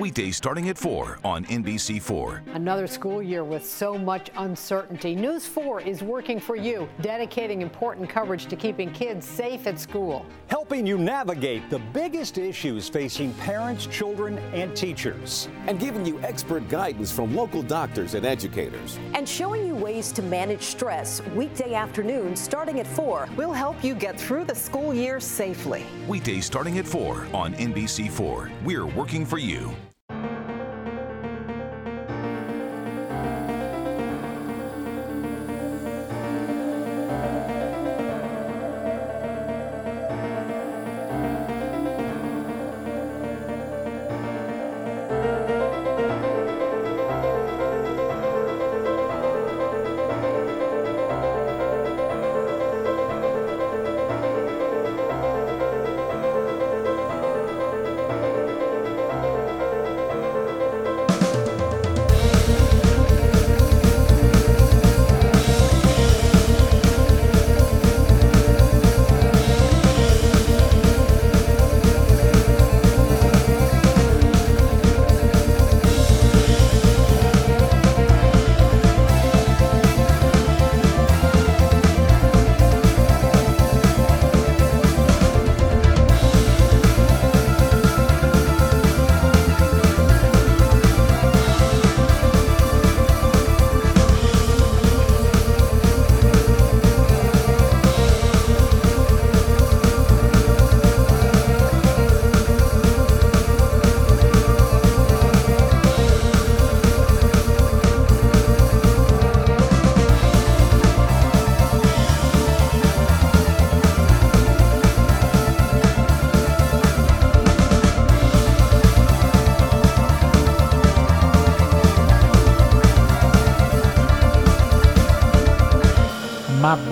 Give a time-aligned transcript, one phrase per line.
[0.00, 2.54] Weekdays starting at 4 on NBC4.
[2.54, 5.14] Another school year with so much uncertainty.
[5.14, 10.24] News 4 is working for you, dedicating important coverage to keeping kids safe at school.
[10.46, 15.50] Helping you navigate the biggest issues facing parents, children, and teachers.
[15.66, 18.98] And giving you expert guidance from local doctors and educators.
[19.12, 23.28] And showing you ways to manage stress weekday afternoons starting at 4.
[23.36, 25.84] We'll help you get through the school year safely.
[26.08, 28.50] Weekdays starting at 4 on NBC4.
[28.64, 29.70] We're working for you.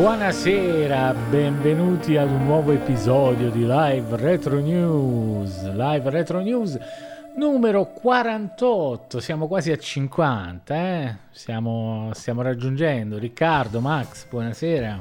[0.02, 5.60] Buonasera, benvenuti ad un nuovo episodio di Live Retro News.
[5.72, 6.78] Live Retro News
[7.34, 9.18] numero 48.
[9.18, 11.16] Siamo quasi a 50, eh?
[11.32, 13.18] Stiamo, stiamo raggiungendo.
[13.18, 15.00] Riccardo, Max, buonasera.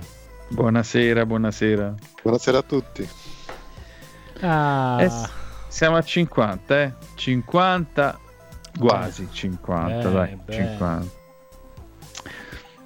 [0.50, 1.94] Buonasera, buonasera.
[2.24, 3.08] Buonasera a tutti.
[4.41, 5.12] Ah, Eh,
[5.68, 6.94] siamo a 50, eh?
[7.14, 8.18] 50,
[8.79, 10.68] quasi 50, Bene, dai, bene.
[10.72, 11.06] 50.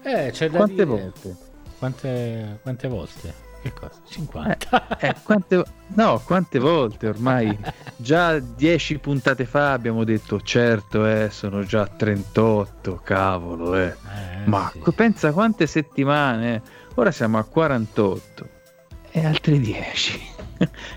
[0.04, 0.86] eh, c'è da Quante dire.
[0.86, 1.50] volte?
[1.82, 3.34] Quante, quante volte?
[3.64, 4.00] Che cosa?
[4.08, 5.00] 50.
[5.00, 5.64] Eh, quante,
[5.96, 7.58] no, quante volte ormai?
[7.98, 13.88] Già 10 puntate fa abbiamo detto, certo, eh, sono già 38, cavolo, eh.
[13.88, 14.92] Eh, Ma sì.
[14.94, 16.54] pensa quante settimane?
[16.54, 16.62] eh.
[16.96, 18.50] Ora siamo a 48
[19.10, 20.22] e altri 10.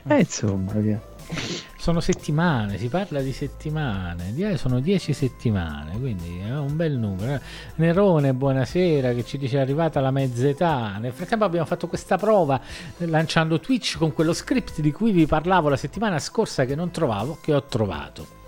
[0.07, 1.01] e insomma, via.
[1.85, 7.39] Sono settimane, si parla di settimane, Die- sono 10 settimane, quindi è un bel numero.
[7.75, 10.97] Nerone, buonasera, che ci dice è arrivata la mezza età.
[10.99, 12.59] Nel frattempo abbiamo fatto questa prova
[12.97, 16.91] eh, lanciando Twitch con quello script di cui vi parlavo la settimana scorsa che non
[16.91, 18.44] trovavo, che ho trovato.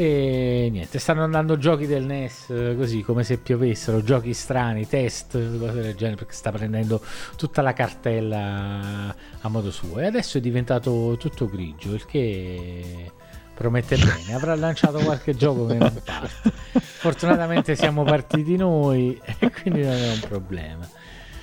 [0.00, 5.80] E niente, stanno andando giochi del NES così come se piovessero, giochi strani, test, cose
[5.80, 7.02] del genere, perché sta prendendo
[7.36, 9.98] tutta la cartella a modo suo.
[9.98, 13.10] E adesso è diventato tutto grigio, il che
[13.52, 14.34] promette bene.
[14.34, 16.52] Avrà lanciato qualche gioco che non parte.
[16.78, 20.88] Fortunatamente siamo partiti noi e quindi non è un problema.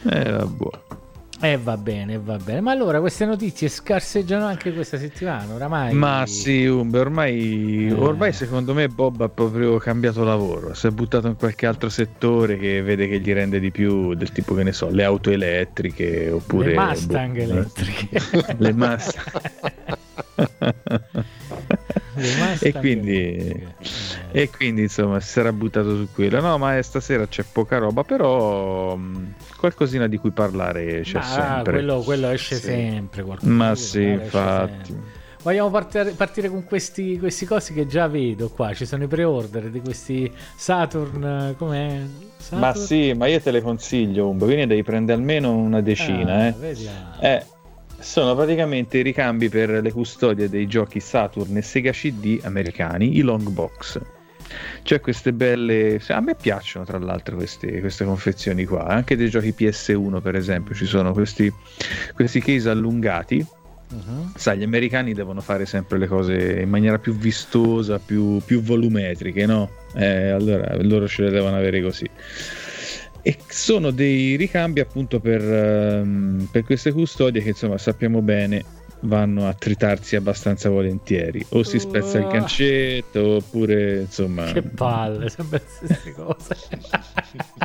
[0.09, 1.03] Eh, vabbè.
[1.45, 2.59] E va bene, va bene.
[2.59, 5.94] Ma allora queste notizie scarseggiano anche questa settimana, oramai.
[5.94, 7.94] Ma sì, Umbe, ormai, Eh.
[7.94, 12.57] ormai secondo me Bob ha proprio cambiato lavoro, si è buttato in qualche altro settore
[12.57, 16.31] che vede che gli rende di più, del tipo che ne so, le auto elettriche
[16.31, 16.69] oppure...
[16.69, 18.22] le Mustang boh, elettriche.
[18.57, 19.31] le Mustang.
[22.59, 23.38] E quindi.
[24.31, 24.42] Eh.
[24.42, 28.03] e quindi insomma si sarà buttato su quello no ma eh, stasera c'è poca roba
[28.03, 32.62] però mh, qualcosina di cui parlare c'è Ma sempre quello, quello esce Sì.
[32.62, 33.26] sempre.
[33.42, 35.24] ma sì esce infatti sempre.
[35.46, 38.74] Vogliamo partire, partire con questi, questi cosi che già vedo qua.
[38.74, 41.23] Ci sono i pre-order di questi Saturn.
[41.23, 42.00] eh, Com'è?
[42.38, 42.61] Saturn?
[42.61, 46.46] ma sì ma io te le consiglio Umbe quindi devi prendere almeno una decina Ah,
[46.47, 46.56] eh.
[46.58, 47.16] vediamo.
[47.22, 47.46] Eh,
[48.05, 53.22] sono praticamente i ricambi per le custodie dei giochi Saturn e Sega CD americani, i
[53.22, 53.99] long box.
[54.84, 55.99] Cioè queste belle...
[56.09, 60.75] A me piacciono tra l'altro queste, queste confezioni qua, anche dei giochi PS1 per esempio,
[60.75, 61.52] ci sono questi,
[62.13, 63.43] questi case allungati.
[63.90, 64.34] Mhm.
[64.35, 69.47] Sai, gli americani devono fare sempre le cose in maniera più vistosa, più, più volumetriche,
[69.47, 69.67] no?
[69.96, 72.08] Eh, allora loro ce le devono avere così.
[73.27, 78.63] E sono dei ricambi appunto per, ehm, per queste custodie che insomma sappiamo bene
[78.99, 81.43] vanno a tritarsi abbastanza volentieri.
[81.49, 84.51] O si spezza il gancetto, oppure insomma.
[84.51, 86.55] Che palle, sempre le stesse cose.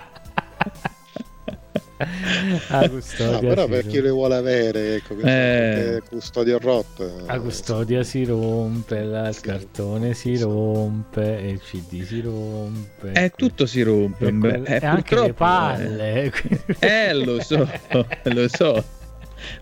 [2.68, 8.02] a custodia no, però per chi le vuole avere ecco, eh, custodia rotto la custodia
[8.02, 9.40] si rompe il sì.
[9.42, 13.12] cartone si rompe il cd si rompe.
[13.12, 16.32] Eh, tutto si rompe e, quel, eh, e anche le palle
[16.78, 17.68] eh, lo so
[18.24, 18.98] lo so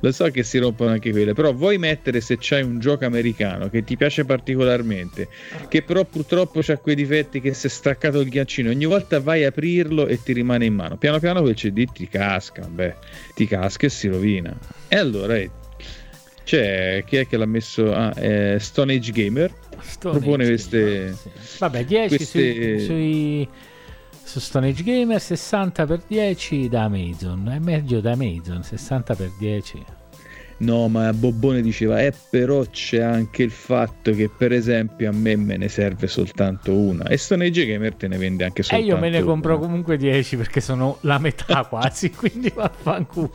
[0.01, 3.69] lo so che si rompono anche quelle, però vuoi mettere se c'hai un gioco americano
[3.69, 5.29] che ti piace particolarmente,
[5.69, 9.45] che però purtroppo ha quei difetti che si è staccato il ghiaccino, ogni volta vai
[9.45, 10.97] a aprirlo e ti rimane in mano.
[10.97, 12.95] Piano piano quel CD ti casca, beh,
[13.35, 14.57] ti casca e si rovina.
[14.89, 15.51] E allora eh,
[16.45, 17.93] c'è chi è che l'ha messo?
[17.93, 19.53] Ah, eh, Stone Age Gamer.
[19.81, 20.81] Stone propone Age queste.
[20.81, 21.59] Gamer, sì.
[21.59, 22.79] Vabbè, 10 queste...
[22.79, 23.49] sui, sui
[24.29, 27.49] su Stone Age Gamer 60x10 da Amazon.
[27.49, 29.98] È meglio da Amazon 60x10
[30.59, 35.37] No, ma Bobbone diceva, eh, però c'è anche il fatto che, per esempio, a me
[35.37, 37.07] me ne serve soltanto una.
[37.07, 38.95] E Stone Age Gamer te ne vende anche soltanto una.
[38.95, 39.65] E io me ne compro una.
[39.65, 43.33] comunque 10 perché sono la metà quasi, quindi vaffanculo.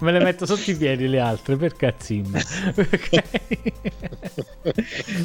[0.00, 2.38] me le metto sotto i piedi le altre per cazzimma.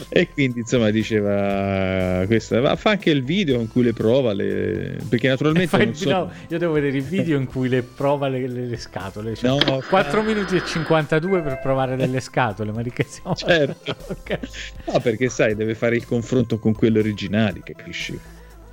[0.10, 2.76] e quindi, insomma, diceva questa.
[2.76, 4.98] Fa anche il video in cui le prova, le...
[5.08, 5.78] perché naturalmente...
[5.78, 6.10] Non so...
[6.10, 9.36] no, io devo vedere il video in cui le prova le, le, le scatole.
[9.36, 13.36] Cioè no, 4 minuti e 52 due per provare delle scatole, ma di che siamo?
[13.36, 13.96] Certo.
[14.08, 14.40] okay.
[14.86, 18.20] No, perché sai, deve fare il confronto con quelli originali, capisci?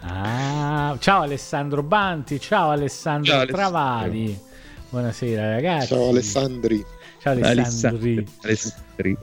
[0.00, 4.38] Ah, ciao Alessandro Banti, ciao Alessandro ciao, Travali.
[4.88, 5.88] Buonasera ragazzi.
[5.88, 6.84] Ciao Alessandri.
[7.20, 8.26] Ciao Alessandri.
[8.42, 9.16] Alessandri.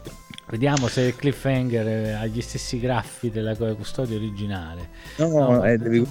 [0.50, 4.88] Vediamo se il cliffhanger ha gli stessi graffi della custodia originale.
[5.18, 6.04] No, no eh, devi...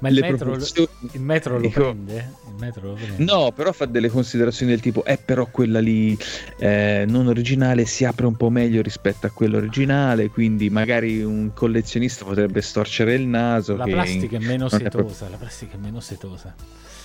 [0.00, 2.32] ma il metro, il metro, lo prende?
[2.48, 3.22] il metro lo prende?
[3.22, 6.18] No, però fa delle considerazioni del tipo, eh però quella lì
[6.58, 11.52] eh, non originale si apre un po' meglio rispetto a quella originale, quindi magari un
[11.54, 13.76] collezionista potrebbe storcere il naso.
[13.76, 16.54] La plastica è meno setosa, è la plastica è meno setosa.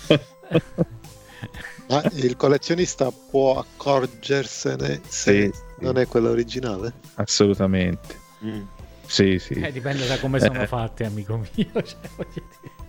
[1.89, 6.94] Ma il collezionista può accorgersene se sì, non è quella originale?
[7.15, 8.15] Assolutamente.
[8.45, 8.62] Mm.
[9.09, 9.53] Sì, sì.
[9.53, 10.68] Eh, dipende da come sono eh.
[10.68, 11.68] fatte, amico mio.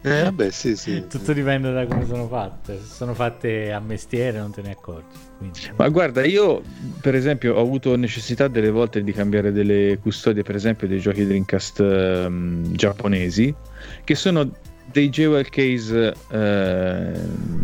[0.02, 1.06] Cioè, eh, vabbè, sì, sì.
[1.08, 2.78] Tutto dipende da come sono fatte.
[2.78, 5.18] Se sono fatte a mestiere non te ne accorgi.
[5.36, 5.60] Quindi...
[5.76, 6.62] Ma guarda, io
[7.00, 11.26] per esempio ho avuto necessità delle volte di cambiare delle custodie, per esempio dei giochi
[11.26, 13.54] Dreamcast um, giapponesi,
[14.02, 14.50] che sono
[14.92, 17.12] dei jewel case eh,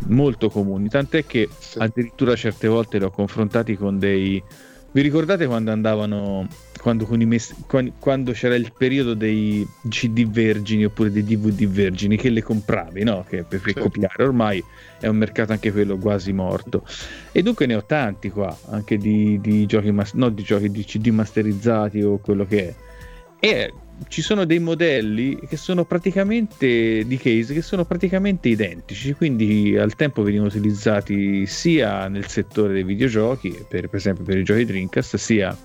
[0.09, 1.79] molto comuni, tant'è che sì.
[1.79, 4.43] addirittura certe volte li ho confrontati con dei...
[4.93, 6.49] Vi ricordate quando andavano,
[6.81, 7.55] quando, mes...
[7.99, 13.23] quando c'era il periodo dei CD vergini oppure dei DVD vergini che le compravi, no?
[13.29, 13.81] Che per, per sì.
[13.81, 14.65] copiare, ormai
[14.99, 16.83] è un mercato anche quello quasi morto.
[17.31, 20.83] E dunque ne ho tanti qua, anche di, di giochi, mas- no, di giochi di
[20.83, 22.75] CD masterizzati o quello che è.
[23.39, 23.73] E
[24.09, 29.95] ci sono dei modelli che sono praticamente di case che sono praticamente identici, quindi al
[29.95, 35.17] tempo venivano utilizzati sia nel settore dei videogiochi, per, per esempio per i giochi Dreamcast,
[35.17, 35.57] sia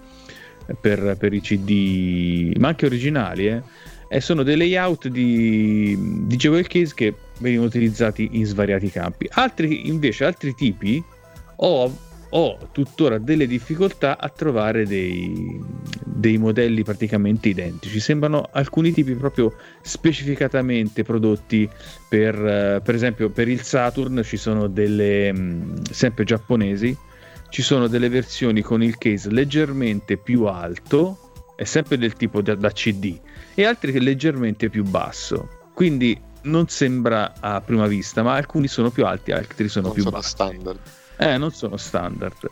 [0.79, 3.61] per, per i CD, ma anche originali, eh?
[4.07, 9.27] e sono dei layout di, di jewel case che venivano utilizzati in svariati campi.
[9.31, 11.03] Altri invece, altri tipi,
[11.57, 15.59] ho ho tuttora delle difficoltà a trovare dei,
[16.05, 17.99] dei, modelli praticamente identici.
[17.99, 21.69] Sembrano alcuni tipi proprio specificatamente prodotti
[22.07, 26.95] per, uh, per esempio, per il Saturn ci sono delle, um, sempre giapponesi,
[27.49, 32.55] ci sono delle versioni con il case leggermente più alto, è sempre del tipo da,
[32.55, 33.19] da CD,
[33.53, 35.59] e altri leggermente più basso.
[35.73, 40.03] Quindi non sembra a prima vista, ma alcuni sono più alti, altri sono non più
[40.03, 40.29] sono bassi.
[40.29, 40.79] standard.
[41.21, 42.49] Eh, non sono standard.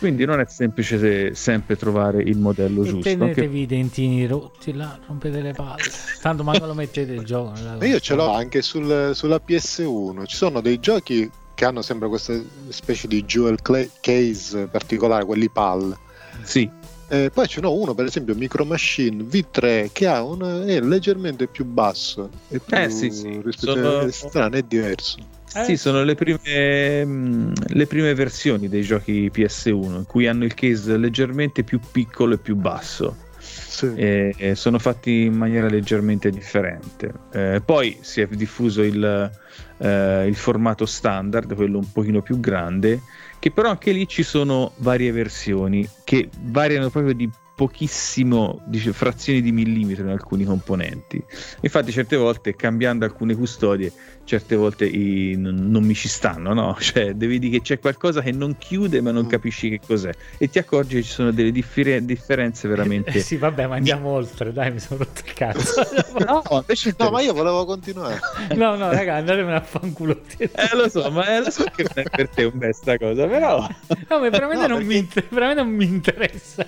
[0.00, 3.08] Quindi non è semplice se, sempre trovare il modello e giusto.
[3.08, 5.84] Tenetevi i dentini rotti là, rompete le palle.
[6.20, 7.52] Tanto manco lo mettete il gioco.
[7.84, 10.26] Io ce l'ho anche sul, sulla PS1.
[10.26, 12.34] Ci sono dei giochi che hanno sempre questa
[12.70, 13.58] specie di jewel
[14.00, 15.96] case particolare, quelli PAL.
[16.42, 16.68] Sì.
[17.10, 21.46] Eh, poi ce n'ho uno, per esempio, Micro Machine V3, che ha un, è leggermente
[21.46, 22.28] più basso.
[22.48, 23.40] È più, eh sì, sì.
[23.42, 23.98] Rispetto Sono...
[23.98, 25.36] a strano, è diverso.
[25.54, 30.44] Eh, sì, sono le prime, mm, le prime, versioni dei giochi PS1 in cui hanno
[30.44, 33.26] il case leggermente più piccolo e più basso.
[33.38, 33.92] Sì.
[33.94, 37.12] E, e sono fatti in maniera leggermente differente.
[37.32, 39.30] Eh, poi si è diffuso il,
[39.78, 43.02] eh, il, formato standard, quello un pochino più grande,
[43.38, 49.42] che però anche lì ci sono varie versioni che variano proprio di pochissimo dice, frazioni
[49.42, 51.20] di millimetro in alcuni componenti.
[51.62, 56.76] Infatti, certe volte cambiando alcune custodie, certe volte i, non, non, mi ci stanno, no?
[56.78, 59.28] Cioè, vedi che c'è qualcosa che non chiude, ma non mm.
[59.28, 63.10] capisci che cos'è, e ti accorgi che ci sono delle differ- differenze veramente.
[63.10, 65.82] Eh, sì, vabbè, ma andiamo oltre, dai, mi sono rotto il cazzo.
[66.24, 68.20] no, invece no, ma io volevo continuare.
[68.54, 70.20] no, no, raga, andatemi a fanculo.
[70.36, 73.26] eh, lo so, ma eh, lo so che non è per te un besta cosa,
[73.26, 73.66] però.
[74.08, 74.84] No, ma veramente, no, non, perché...
[74.84, 76.64] mi inter- veramente non mi interessa.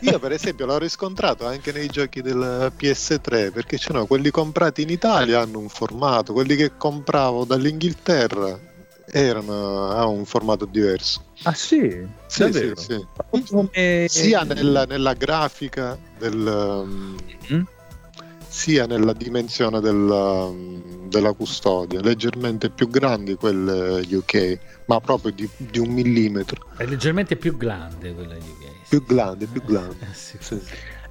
[0.00, 4.90] Io per esempio l'ho riscontrato anche nei giochi del PS3 perché c'erano quelli comprati in
[4.90, 8.58] Italia hanno un formato, quelli che compravo dall'Inghilterra
[9.08, 11.24] erano a un formato diverso.
[11.44, 12.06] Ah sì?
[12.26, 13.06] Sì, sì, sì.
[13.70, 14.06] E...
[14.08, 16.84] Sia nella, nella, grafica del...
[17.52, 17.62] Mm?
[18.56, 20.50] Sia nella dimensione della,
[21.08, 26.66] della, custodia, leggermente più grandi quelle UK, ma proprio di, di un millimetro.
[26.74, 28.88] È leggermente più grande quella UK.
[28.88, 30.08] Più grande, più grande.
[30.10, 30.38] Eh, sì.
[30.40, 30.58] Sì.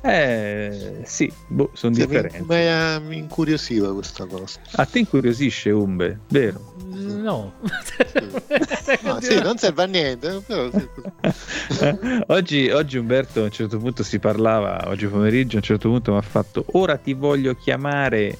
[0.07, 2.43] Eh, sì, boh, sono sì, differenti.
[2.47, 4.59] Mi, mi, mi, incuriosiva questa cosa.
[4.74, 6.75] A te incuriosisce Umbe, vero?
[6.91, 7.53] No.
[9.01, 10.43] no sì, non serve a niente.
[10.45, 10.69] Però...
[12.27, 16.12] oggi, oggi Umberto a un certo punto si parlava, oggi pomeriggio a un certo punto
[16.12, 18.38] mi ha fatto, ora ti voglio chiamare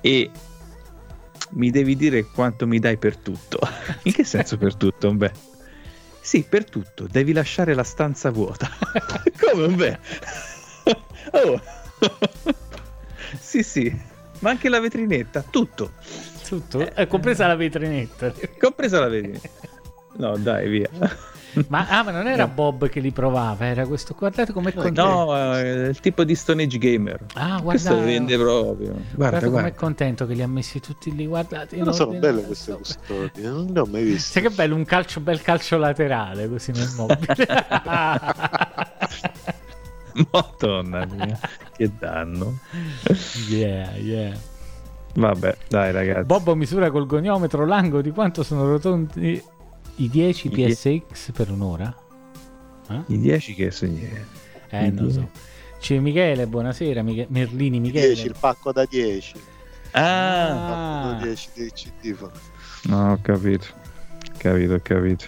[0.00, 0.30] e
[1.50, 3.58] mi devi dire quanto mi dai per tutto.
[4.04, 5.48] In che senso per tutto, Umberto?
[6.20, 8.70] Sì, per tutto, devi lasciare la stanza vuota.
[9.40, 9.98] Come beh?
[11.32, 11.60] oh.
[13.38, 13.94] sì, sì,
[14.40, 15.92] ma anche la vetrinetta, tutto.
[16.46, 16.94] Tutto?
[16.94, 18.32] Eh, compresa la vetrinetta.
[18.58, 19.48] Compresa la vetrinetta.
[20.16, 20.88] No, dai, via.
[21.66, 22.52] Ma, ah, ma non era no.
[22.52, 24.14] Bob che li provava, era questo.
[24.16, 25.02] Guardate com'è contento.
[25.02, 27.24] No, eh, il tipo di Stone Age Gamer.
[27.34, 27.62] Ah, guarda.
[27.62, 28.94] Questo vende proprio.
[29.14, 31.26] Guarda, guarda com'è contento che li ha messi tutti lì.
[31.26, 31.76] Guardate.
[31.76, 34.40] Non sono belle queste custodie, non le ho mai viste.
[34.40, 37.46] Sai che bello, un calcio, bel calcio laterale così nel mobile.
[40.30, 41.38] Madonna mia,
[41.76, 42.58] che danno.
[43.48, 44.36] Yeah, yeah.
[45.14, 46.24] Vabbè, dai ragazzi.
[46.24, 49.42] Bobo misura col goniometro l'angolo di quanto sono rotondi
[49.96, 51.32] i 10 I PSX die...
[51.32, 51.94] per un'ora?
[52.88, 53.02] Eh?
[53.06, 53.92] I 10 che sono?
[54.68, 55.28] Eh, I non lo so.
[55.80, 57.02] C'è Michele, buonasera.
[57.02, 58.08] Mich- Merlini, Michele.
[58.08, 59.34] 10, il pacco da 10.
[59.92, 62.30] Ah, il pacco da 10 di CD.
[62.84, 63.66] No, ho capito.
[64.36, 65.24] Capito, ho capito.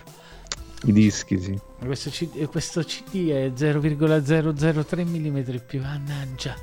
[0.85, 1.59] I dischi, sì.
[1.79, 5.81] Questo CD, questo CD è 0,003 mm più.
[5.81, 6.57] Mannaggia.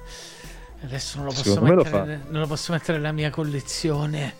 [0.81, 4.35] Adesso non lo posso, mettere, lo non lo posso mettere nella mia collezione.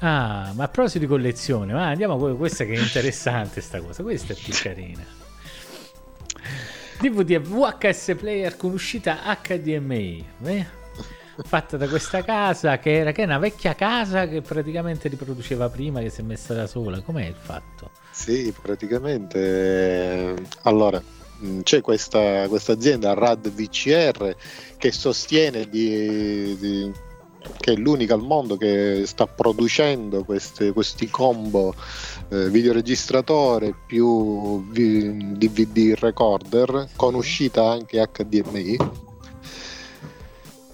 [0.00, 4.02] Ah, ma a proposito di collezione, ma andiamo a questa che è interessante sta cosa,
[4.02, 5.04] questa è più carina.
[7.00, 10.66] DVD VHS player con uscita HDMI, eh?
[11.44, 16.00] Fatta da questa casa che era che è una vecchia casa che praticamente riproduceva prima
[16.00, 17.00] che si è messa da sola.
[17.00, 17.90] Com'è il fatto?
[18.10, 21.02] Sì, praticamente eh, allora
[21.42, 24.36] mm, c'è questa, questa azienda RAD VCR
[24.76, 26.92] che sostiene di, di
[27.58, 31.74] che è l'unica al mondo che sta producendo queste, questi combo
[32.28, 39.08] eh, videoregistratore più DVD recorder con uscita anche HDMI.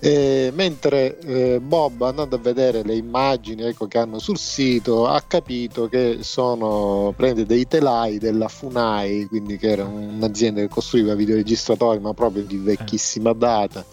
[0.06, 5.20] E mentre eh, Bob andando a vedere le immagini ecco, che hanno sul sito ha
[5.26, 11.98] capito che sono prende dei telai della Funai quindi che era un'azienda che costruiva videoregistratori
[11.98, 13.84] ma proprio di vecchissima data.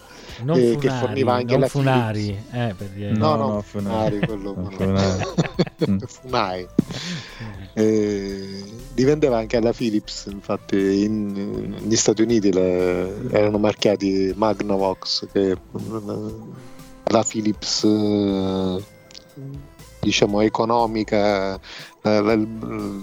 [0.42, 2.74] Non eh, funari, che forniva anche la Funari, eh,
[3.10, 5.24] no, no, no, Funari, quello, no, Funari.
[6.06, 6.66] Funai.
[7.72, 8.62] Eh,
[8.94, 11.32] dipendeva anche alla Philips, infatti in,
[11.80, 15.56] negli Stati Uniti le, erano marchiati Magnavox, che
[17.04, 18.82] la Philips eh,
[20.00, 21.58] diciamo economica,
[22.02, 22.38] la, la,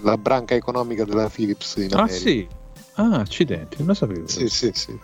[0.03, 2.03] la, branca economica della Philips in America.
[2.03, 2.47] Ah sì?
[2.93, 4.27] Ah, accidenti, non lo sapevo.
[4.27, 4.97] Sì, sì, sì.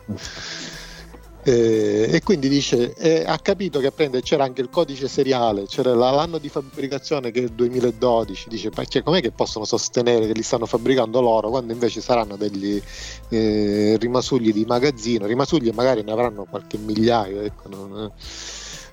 [1.44, 5.94] Eh, e quindi dice, eh, ha capito che prende, c'era anche il codice seriale, c'era
[5.94, 10.42] l'anno di fabbricazione che è il 2012, dice, cioè, com'è che possono sostenere che li
[10.42, 12.82] stanno fabbricando loro quando invece saranno degli
[13.28, 18.12] eh, rimasugli di magazzino, rimasugli magari ne avranno qualche migliaio, ecco, non,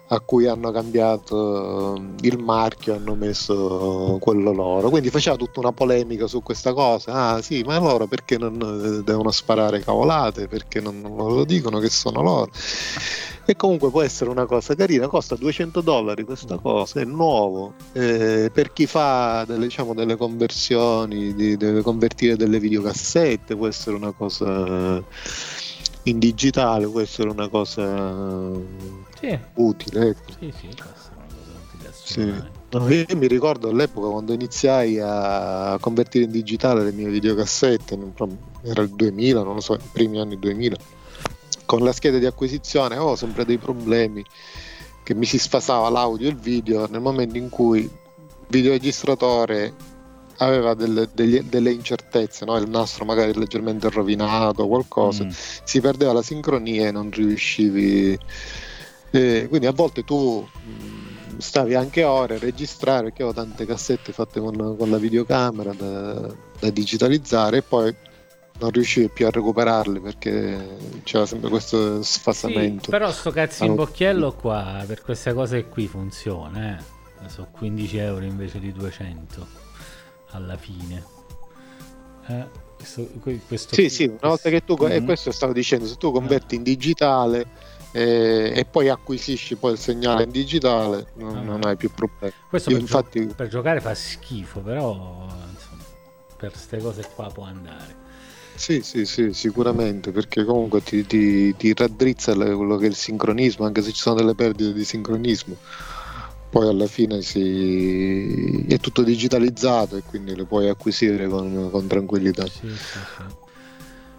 [0.08, 4.90] a cui hanno cambiato il marchio, hanno messo quello loro.
[4.90, 7.14] Quindi faceva tutta una polemica su questa cosa.
[7.14, 10.48] Ah sì, ma loro perché non devono sparare cavolate?
[10.48, 12.52] Perché non, non lo dicono che sono loro?
[13.48, 17.74] E comunque può essere una cosa carina, costa 200 dollari questa cosa, è nuovo.
[17.94, 23.96] Eh, per chi fa delle, diciamo, delle conversioni, di, deve convertire delle videocassette, può essere
[23.96, 25.04] una cosa
[26.04, 28.52] in digitale, può essere una cosa
[29.30, 29.40] sì.
[29.56, 30.08] utile.
[30.10, 30.32] Ecco.
[30.40, 30.70] Sì, sì,
[31.92, 32.44] sì.
[32.72, 37.98] No, io mi ricordo all'epoca quando iniziai a convertire in digitale le mie videocassette,
[38.64, 40.76] era il 2000, non lo so, i primi anni 2000.
[41.66, 44.24] Con la scheda di acquisizione avevo sempre dei problemi
[45.04, 47.92] che mi si sfasava l'audio e il video nel momento in cui il
[48.48, 49.74] videoregistratore
[50.38, 52.58] aveva delle, degli, delle incertezze, no?
[52.58, 55.30] il nastro magari leggermente rovinato o qualcosa, mm.
[55.30, 58.18] si perdeva la sincronia e non riuscivi.
[59.48, 64.40] Quindi a volte tu mh, stavi anche ore a registrare perché avevo tante cassette fatte
[64.40, 67.96] con, con la videocamera da, da digitalizzare e poi
[68.58, 72.86] non riuscivi più a recuperarli perché c'era sempre questo sfasamento.
[72.86, 76.94] Sì, però sto cazzo in bocchiello qua per queste cose qui funziona, eh.
[77.28, 79.48] Sono 15 euro invece di 200
[80.32, 81.04] alla fine.
[82.28, 82.46] Eh,
[82.78, 83.10] questo,
[83.48, 86.56] questo sì, qui, sì, una volta che tu, e questo stavo dicendo, se tu converti
[86.56, 87.48] in digitale
[87.96, 92.34] eh, e poi acquisisci poi il segnale in digitale, non, ah, non hai più problemi.
[92.50, 93.26] Questo Io per, infatti...
[93.34, 95.84] per giocare fa schifo, però insomma,
[96.36, 98.04] per queste cose qua può andare.
[98.56, 103.66] Sì, sì, sì, sicuramente, perché comunque ti, ti, ti raddrizza quello che è il sincronismo,
[103.66, 105.56] anche se ci sono delle perdite di sincronismo.
[106.50, 108.66] Poi alla fine si...
[108.68, 112.46] è tutto digitalizzato e quindi le puoi acquisire con, con tranquillità.
[112.46, 113.44] Sì, sì, sì.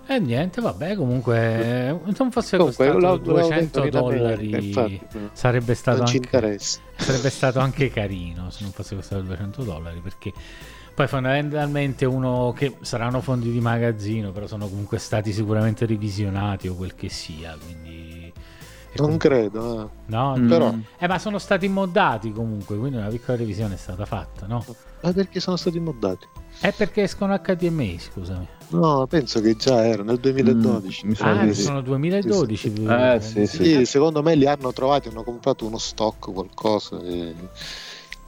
[0.08, 5.00] E niente, vabbè, comunque non fosse comunque, costato 200 dollari infatti,
[5.32, 6.58] sarebbe stato, anche,
[6.94, 10.32] sarebbe stato anche carino se non fosse costato 200 dollari perché
[10.96, 16.74] poi fondamentalmente uno che saranno fondi di magazzino, però sono comunque stati sicuramente revisionati o
[16.74, 18.32] quel che sia, quindi...
[18.94, 19.88] Non credo, eh.
[20.06, 20.48] No, mm.
[20.48, 20.74] però...
[20.96, 24.64] Eh, ma sono stati moddati comunque, quindi una piccola revisione è stata fatta, no?
[25.06, 26.26] Ma perché sono stati moddati?
[26.58, 28.48] È perché escono HDMI, scusami.
[28.70, 31.06] No, penso che già era nel 2012.
[31.06, 32.56] Mm, ah, sono 2012.
[32.56, 32.84] Sì, sì.
[32.84, 33.84] Eh, sì, sì.
[33.84, 37.00] secondo me li hanno trovati, hanno comprato uno stock, qualcosa.
[37.02, 37.34] E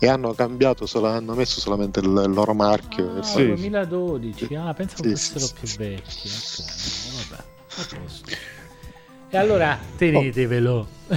[0.00, 3.16] e hanno cambiato solo, hanno messo solamente il, il loro marchio.
[3.16, 3.46] Ah, sì.
[3.46, 6.28] 2012, ah, pensavo sì, fossero sì, più vecchi.
[6.28, 7.28] Okay.
[7.28, 8.30] Vabbè, a posto.
[9.30, 10.86] E allora tenetevelo.
[11.08, 11.16] Oh.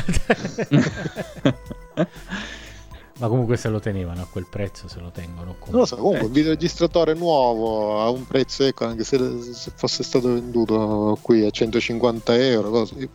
[3.22, 5.56] Ma comunque se lo tenevano a quel prezzo, se lo tengono.
[5.60, 5.70] Comunque.
[5.70, 9.20] Non lo so, comunque un videoregistratore nuovo a un prezzo, ecco, anche se,
[9.54, 13.08] se fosse stato venduto qui a 150 euro, così,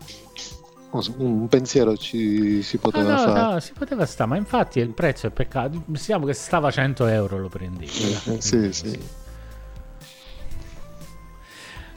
[1.16, 3.52] un pensiero ci si poteva ah, no, fare.
[3.54, 5.82] No, si poteva stare, ma infatti il prezzo è peccato.
[5.84, 7.86] Diciamo che stava a 100 euro lo prendi.
[7.86, 9.24] Eh, sì, sì.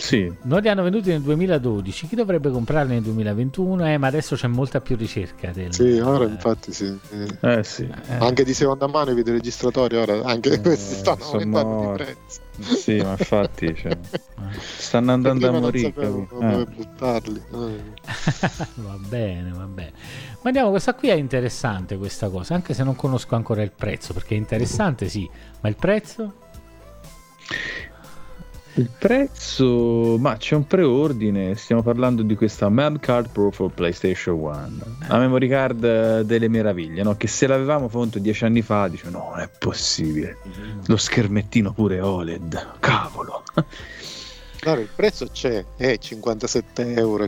[0.10, 0.34] Sì.
[0.42, 3.90] Noi li hanno venduti nel 2012, chi dovrebbe comprarli nel 2021?
[3.90, 5.52] Eh, ma adesso c'è molta più ricerca.
[5.52, 6.98] Del, sì, ora eh, infatti sì.
[7.42, 7.84] Eh, sì.
[7.84, 8.16] Eh.
[8.18, 12.42] Anche di seconda mano i videoregistratori ora, anche eh, questi stanno aumentando di prezzo.
[12.76, 13.96] Sì, ma infatti cioè,
[14.58, 15.94] stanno andando a morire.
[15.96, 17.42] Non dove buttarli.
[17.54, 19.92] va bene, va bene.
[20.42, 24.14] Ma andiamo, questa qui è interessante questa cosa, anche se non conosco ancora il prezzo,
[24.14, 25.30] perché è interessante sì,
[25.62, 26.34] ma il prezzo?
[28.80, 34.38] Il prezzo, ma c'è un preordine, stiamo parlando di questa Mem Card Pro for PlayStation
[34.40, 34.70] 1,
[35.10, 37.18] la memory card eh, delle meraviglie, no?
[37.18, 40.38] che se l'avevamo fatto dieci anni fa, dice no, non è possibile,
[40.86, 43.44] lo schermettino pure OLED, cavolo.
[44.62, 47.24] Allora, il prezzo c'è, è 57,43 euro.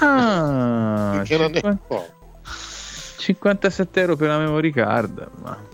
[0.00, 1.60] Ah, che 50...
[1.62, 2.06] non è poco.
[3.18, 5.71] 57 euro per la memory card, ma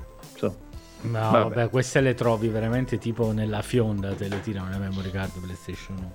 [1.02, 1.54] No, vabbè.
[1.54, 1.70] vabbè.
[1.70, 6.12] queste le trovi veramente tipo nella fionda, te le tirano le memory card PlayStation 1.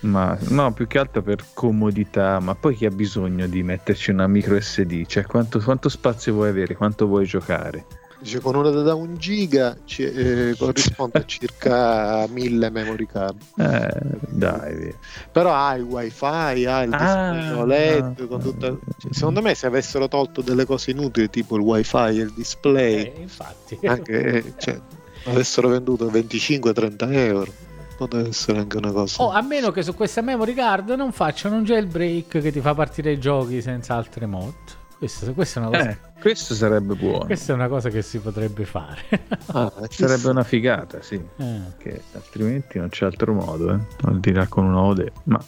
[0.00, 4.26] Ma no, più che altro per comodità, ma poi chi ha bisogno di metterci una
[4.26, 5.06] micro SD?
[5.06, 6.74] Cioè, quanto, quanto spazio vuoi avere?
[6.74, 7.84] Quanto vuoi giocare?
[8.18, 13.40] Dice con una da un giga ci, eh, corrisponde a circa 1000 memory card.
[13.56, 14.94] Eh, dai,
[15.30, 18.26] però hai il wifi, hai il ah, display OLED.
[18.28, 18.66] No, tutta...
[18.98, 23.02] cioè, secondo me, se avessero tolto delle cose inutili, tipo il wifi e il display,
[23.02, 24.80] eh, infatti, anche, cioè,
[25.24, 27.52] avessero venduto 25-30 euro.
[27.96, 29.22] Potrebbe essere anche una cosa.
[29.22, 32.74] Oh, a meno che su questa memory card non facciano un jailbreak che ti fa
[32.74, 34.54] partire i giochi senza altre mod.
[34.98, 35.90] Questa, questa, è una cosa.
[35.90, 37.26] Eh, questo sarebbe buono.
[37.26, 39.02] Questa è una cosa che si potrebbe fare.
[39.46, 41.22] ah, sarebbe una figata, sì.
[41.36, 41.60] Eh.
[41.76, 43.80] Che altrimenti non c'è altro modo, eh.
[44.02, 45.42] Al di là con un ode, ma.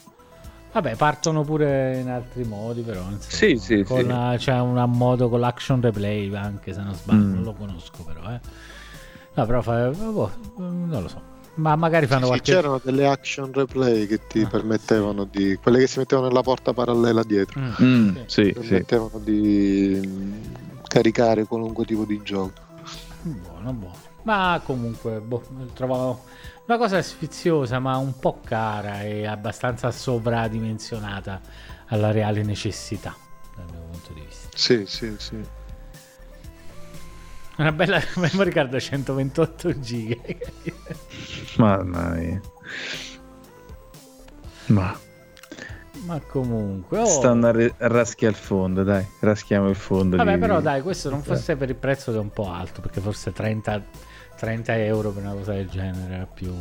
[0.71, 3.01] Vabbè, partono pure in altri modi, però.
[3.01, 4.05] Insomma, sì, sì, sì.
[4.05, 7.33] La, c'è un modo con l'action replay, anche se non sbaglio, mm.
[7.33, 8.29] non lo conosco, però.
[8.29, 8.39] Eh.
[9.33, 9.87] No, però fa.
[9.87, 12.51] Oh, non lo so ma magari fanno sì, qualche...
[12.53, 15.37] c'erano delle action replay che ti ah, permettevano sì.
[15.37, 17.59] di quelle che si mettevano nella porta parallela dietro.
[17.59, 19.23] Mm, mm, sì, permettevano sì.
[19.23, 20.33] di mm,
[20.87, 22.67] caricare qualunque tipo di gioco.
[23.21, 24.07] Buono buono.
[24.23, 25.43] Ma comunque boh,
[25.73, 26.23] trovavo
[26.65, 31.41] una cosa sfiziosa ma un po' cara e abbastanza sovradimensionata
[31.87, 33.15] alla reale necessità
[33.55, 34.47] dal mio punto di vista.
[34.55, 35.58] Sì sì sì
[37.59, 40.15] una bella memory card da 128 giga.
[41.57, 42.41] Mamma mia.
[44.67, 44.97] Ma
[46.05, 46.99] ma comunque.
[46.99, 47.05] Oh.
[47.05, 49.05] Stanno a re- raschi al fondo, dai.
[49.19, 50.17] Raschiamo il fondo.
[50.17, 50.39] Vabbè, di...
[50.39, 53.31] però dai, questo non fosse per il prezzo che è un po' alto, perché forse
[53.31, 53.83] 30,
[54.37, 56.51] 30 euro per una cosa del genere era più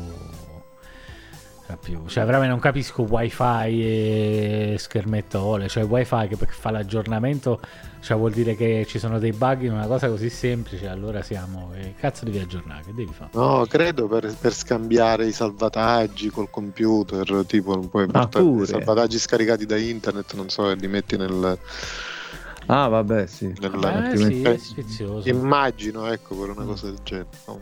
[1.77, 2.07] più.
[2.07, 3.43] Cioè, veramente non capisco wifi
[3.83, 5.69] e schermetto OLED.
[5.69, 7.61] Cioè, wifi che fa l'aggiornamento,
[8.01, 10.89] cioè vuol dire che ci sono dei bug in una cosa così semplice.
[10.89, 11.71] Allora siamo.
[11.75, 12.83] Che cazzo devi aggiornare?
[12.85, 13.31] Che devi fare?
[13.35, 17.45] No, credo per, per scambiare i salvataggi col computer.
[17.47, 21.59] Tipo, non puoi portare i salvataggi scaricati da internet, non so, li metti nel.
[22.67, 23.53] Ah, vabbè, sì.
[23.61, 27.29] Nel, eh, sì, Immagino, ecco, per una cosa del genere.
[27.47, 27.61] No,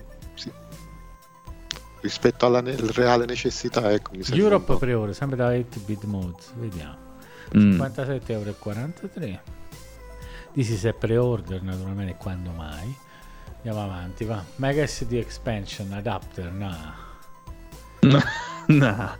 [2.01, 3.91] rispetto alla ne- reale necessità.
[3.91, 7.05] Ecco, Europe pre-order, sempre da 8-bit mode, vediamo.
[7.57, 7.79] Mm.
[7.81, 9.39] 57,43 euro.
[10.53, 12.95] Dici se è pre-order naturalmente quando mai.
[13.57, 14.43] Andiamo avanti, va.
[14.55, 17.05] Mega SD expansion adapter, no.
[18.67, 19.15] No, no.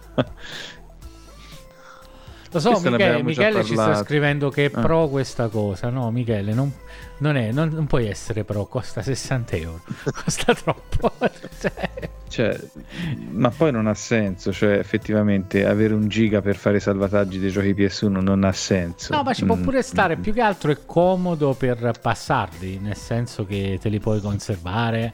[2.52, 4.82] Lo so, Michele, Michele ci sta scrivendo che è ah.
[4.82, 5.90] pro questa cosa.
[5.90, 6.72] No, Michele, non,
[7.20, 9.82] non, è, non, non, puoi essere pro, costa 60 euro.
[10.24, 11.12] costa troppo.
[11.60, 12.10] cioè.
[12.28, 12.60] Cioè,
[13.32, 14.52] ma poi non ha senso.
[14.52, 19.14] Cioè, effettivamente, avere un giga per fare salvataggi dei giochi PS1 non ha senso.
[19.16, 19.48] No, ma ci mm.
[19.48, 20.18] può pure stare.
[20.18, 25.14] Più che altro è comodo per passarli, nel senso che te li puoi conservare,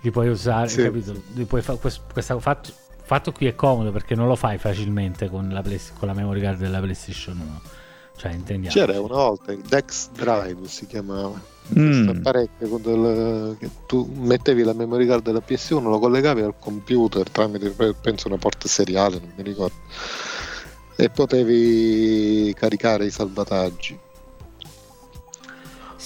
[0.00, 0.82] li puoi usare, sì.
[0.82, 1.22] capito?
[1.34, 2.72] Li puoi fa- questo, questo fatto
[3.10, 6.40] fatto qui è comodo perché non lo fai facilmente con la, play, con la memory
[6.40, 7.60] card della PlayStation 1.
[8.20, 8.74] Cioè, intendiamo.
[8.74, 11.40] C'era una volta il Dex Drive si chiamava.
[11.78, 12.08] Mm.
[12.08, 17.70] apparecchio del, che tu mettevi la memory card della PS1, lo collegavi al computer tramite
[18.00, 19.76] penso una porta seriale, non mi ricordo.
[20.96, 23.98] E potevi caricare i salvataggi.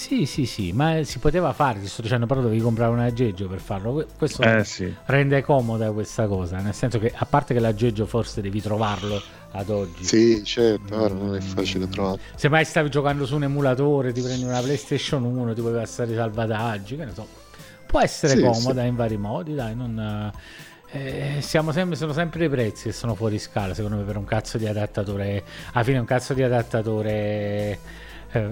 [0.05, 3.49] Sì, sì, sì, ma si poteva fare, ti sto dicendo, però dovevi comprare un aggeggio
[3.49, 4.07] per farlo.
[4.19, 4.95] Questo eh, sì.
[5.07, 9.19] rende comoda questa cosa, nel senso che a parte che l'aggeggio forse devi trovarlo
[9.53, 10.05] ad oggi.
[10.05, 12.21] Sì, certo, ora non è facile trovarlo.
[12.35, 16.13] Se mai stavi giocando su un emulatore, ti prendi una PlayStation 1, ti puoi passare
[16.13, 17.27] i salvataggi, che ne so.
[17.87, 18.87] Può essere sì, comoda sì.
[18.87, 20.33] in vari modi, dai, non...
[20.91, 24.59] Eh, sempre, sono sempre i prezzi che sono fuori scala, secondo me, per un cazzo
[24.59, 25.43] di adattatore.
[25.73, 27.79] Alla fine un cazzo di adattatore
[28.33, 28.51] eh,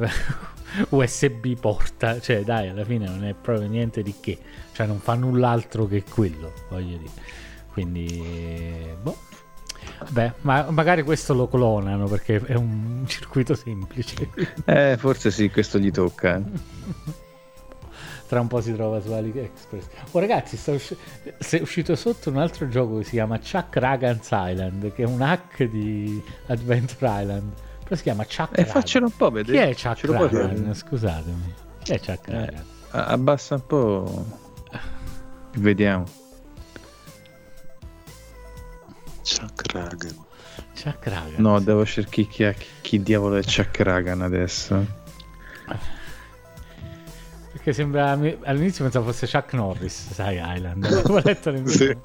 [0.91, 4.39] USB porta, cioè dai, alla fine non è proprio niente di che,
[4.73, 7.11] cioè non fa null'altro che quello, voglio dire.
[7.73, 8.23] Quindi,
[9.01, 9.31] boh.
[10.11, 14.29] Beh, ma magari questo lo clonano perché è un circuito semplice.
[14.65, 16.37] Eh, forse sì, questo gli tocca.
[16.37, 17.21] Eh.
[18.29, 19.87] Tra un po' si trova su AliExpress.
[20.13, 24.29] Oh, ragazzi, sta usci- è uscito sotto un altro gioco che si chiama Chuck Ragan's
[24.31, 27.53] Island, che è un hack di Adventure Island
[27.93, 28.25] come si chiama?
[28.25, 29.75] Chuck eh, faccelo un po' vedere.
[29.75, 30.75] Chi è Chuck Ragan?
[30.75, 31.55] Scusatemi.
[31.83, 32.65] Chi è Chuck eh, Ragan?
[32.91, 34.27] Abbassa un po'.
[35.57, 36.05] Vediamo.
[39.23, 40.25] Chuck Ragan.
[40.75, 41.35] Chuck Ragan.
[41.37, 45.01] No, devo cercare chi, chi, chi diavolo è Chuck Ragan adesso.
[47.62, 50.85] Perché sembra all'inizio pensavo fosse Chuck Norris, sai, Island.
[50.85, 51.96] Avevo letto sì.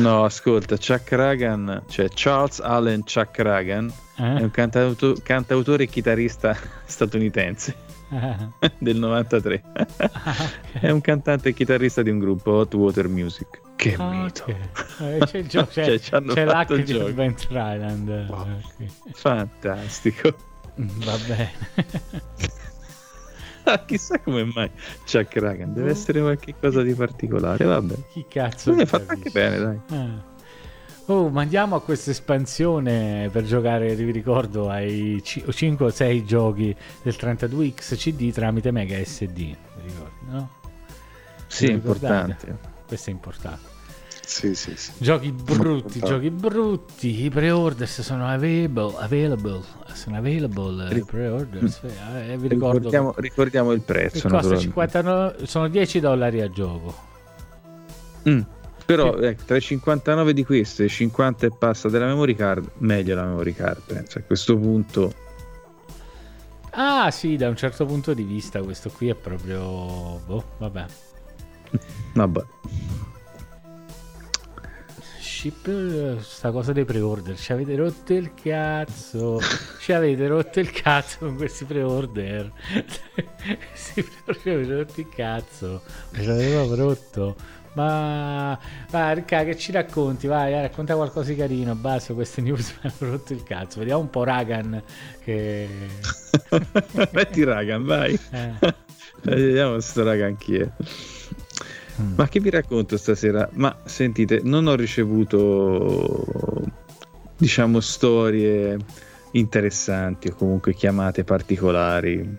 [0.00, 4.36] No, ascolta, Chuck Ragan, cioè Charles Allen Chuck Ragan eh?
[4.36, 6.54] è un cantauto- cantautore e chitarrista
[6.84, 7.74] statunitense
[8.10, 8.70] eh.
[8.76, 9.62] del 93.
[9.72, 10.08] Ah, okay.
[10.72, 13.60] È un cantante e chitarrista di un gruppo Hot Water Music.
[13.76, 14.42] Che ah, mito.
[14.42, 15.16] Okay.
[15.20, 18.26] Eh, c'è, il gioco, c'è, cioè, c'è l'hack di Adventure Island.
[18.28, 18.40] Wow.
[18.40, 18.90] Okay.
[19.14, 20.36] Fantastico.
[20.76, 22.62] Va bene.
[23.86, 24.70] Chissà come mai
[25.10, 27.64] Chuck Ragan deve essere qualcosa di particolare.
[27.64, 28.74] Vabbè, chi cazzo?
[28.74, 29.80] È fatto anche bene, dai.
[29.90, 30.32] Ah.
[31.06, 37.14] Oh, mandiamo a questa espansione per giocare, vi ricordo, ai 5 o 6 giochi del
[37.18, 39.36] 32X CD tramite Mega SD.
[39.36, 40.50] Vi ricordo, no?
[41.46, 42.56] Sì, è importante.
[42.86, 43.73] Questo è importante.
[44.26, 44.92] Sì, sì, sì.
[44.98, 47.24] Giochi brutti, giochi brutti.
[47.24, 49.60] I pre-orders sono available, available
[49.92, 51.80] sono available Ric- pre-orders.
[51.82, 54.28] Eh, eh, vi ricordo ricordiamo, ricordiamo il prezzo.
[54.28, 56.94] Costa 59, sono 10 dollari a gioco.
[58.28, 58.40] Mm.
[58.86, 59.24] Però sì.
[59.24, 63.14] ecco, tra i 59 di queste e i 50 e passa della memory card, meglio
[63.14, 64.18] la memory card, penso.
[64.18, 65.12] A questo punto.
[66.70, 70.20] Ah, sì, da un certo punto di vista, questo qui è proprio.
[70.26, 70.84] Boh, vabbè.
[72.14, 72.42] vabbè
[75.44, 77.36] ship sta cosa dei pre-order.
[77.36, 79.40] Ci avete rotto il cazzo.
[79.78, 82.50] Ci avete rotto il cazzo con questi pre-order.
[83.68, 85.82] Questi pre-order avete rotto il cazzo.
[86.14, 87.36] Ci avete rotto.
[87.74, 88.58] Ma
[88.90, 90.28] vai Ricca che ci racconti?
[90.28, 91.74] Vai racconta qualcosa di carino.
[91.74, 93.80] Basta queste news mi hanno rotto il cazzo.
[93.80, 94.82] Vediamo un po' Ragan
[95.22, 95.68] che
[97.12, 98.18] metti Ragan vai.
[98.30, 98.74] Eh.
[99.22, 100.70] vediamo sto Ragan chi è
[102.00, 102.14] Mm.
[102.16, 103.48] Ma che vi racconto stasera?
[103.52, 106.62] Ma sentite, non ho ricevuto
[107.36, 108.76] diciamo, storie
[109.32, 112.36] interessanti o comunque chiamate particolari.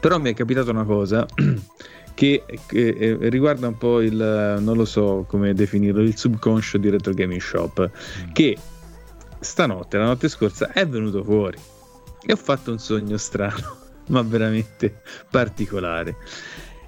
[0.00, 1.26] Però mi è capitata una cosa
[2.14, 6.90] che, che eh, riguarda un po' il, non lo so come definirlo, il subconscio di
[6.90, 8.32] Retro Gaming Shop, mm.
[8.32, 8.56] che
[9.38, 11.58] stanotte, la notte scorsa, è venuto fuori
[12.24, 13.76] e ho fatto un sogno strano,
[14.08, 16.16] ma veramente particolare.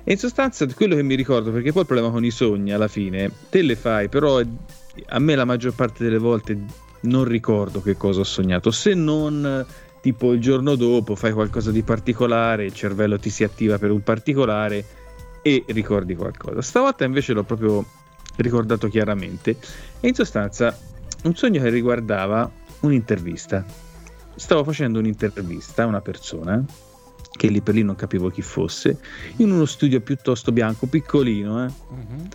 [0.04, 2.88] E in sostanza quello che mi ricordo, perché poi il problema con i sogni alla
[2.88, 6.58] fine, te le fai, però a me la maggior parte delle volte
[7.00, 9.64] non ricordo che cosa ho sognato, se non
[10.02, 14.02] tipo il giorno dopo fai qualcosa di particolare, il cervello ti si attiva per un
[14.02, 14.84] particolare
[15.40, 16.60] e ricordi qualcosa.
[16.60, 17.82] Stavolta invece l'ho proprio
[18.36, 19.56] ricordato chiaramente
[20.00, 20.78] e in sostanza
[21.22, 23.64] un sogno che riguardava un'intervista.
[24.34, 26.62] Stavo facendo un'intervista a una persona
[27.36, 28.98] che lì per lì non capivo chi fosse,
[29.36, 31.64] in uno studio piuttosto bianco, piccolino.
[31.64, 31.72] Eh.
[31.88, 32.28] Uh-huh.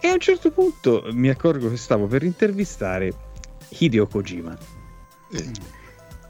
[0.00, 3.12] E a un certo punto mi accorgo che stavo per intervistare
[3.68, 4.56] Hideo Kojima.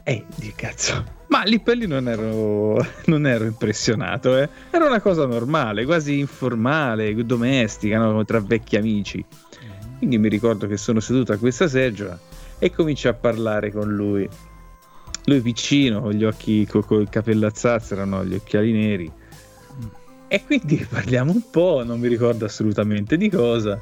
[0.03, 4.47] E di cazzo, ma lì per lì non ero, non ero impressionato, eh.
[4.69, 8.23] era una cosa normale, quasi informale, domestica, no?
[8.23, 9.23] tra vecchi amici.
[9.97, 12.17] Quindi mi ricordo che sono seduto a questa seggiola
[12.59, 14.29] e comincio a parlare con lui.
[15.27, 18.25] Lui piccino, con gli occhi, con, con il capello a zazzera, no?
[18.25, 19.11] gli occhiali neri.
[20.27, 23.79] E quindi parliamo un po', non mi ricordo assolutamente di cosa,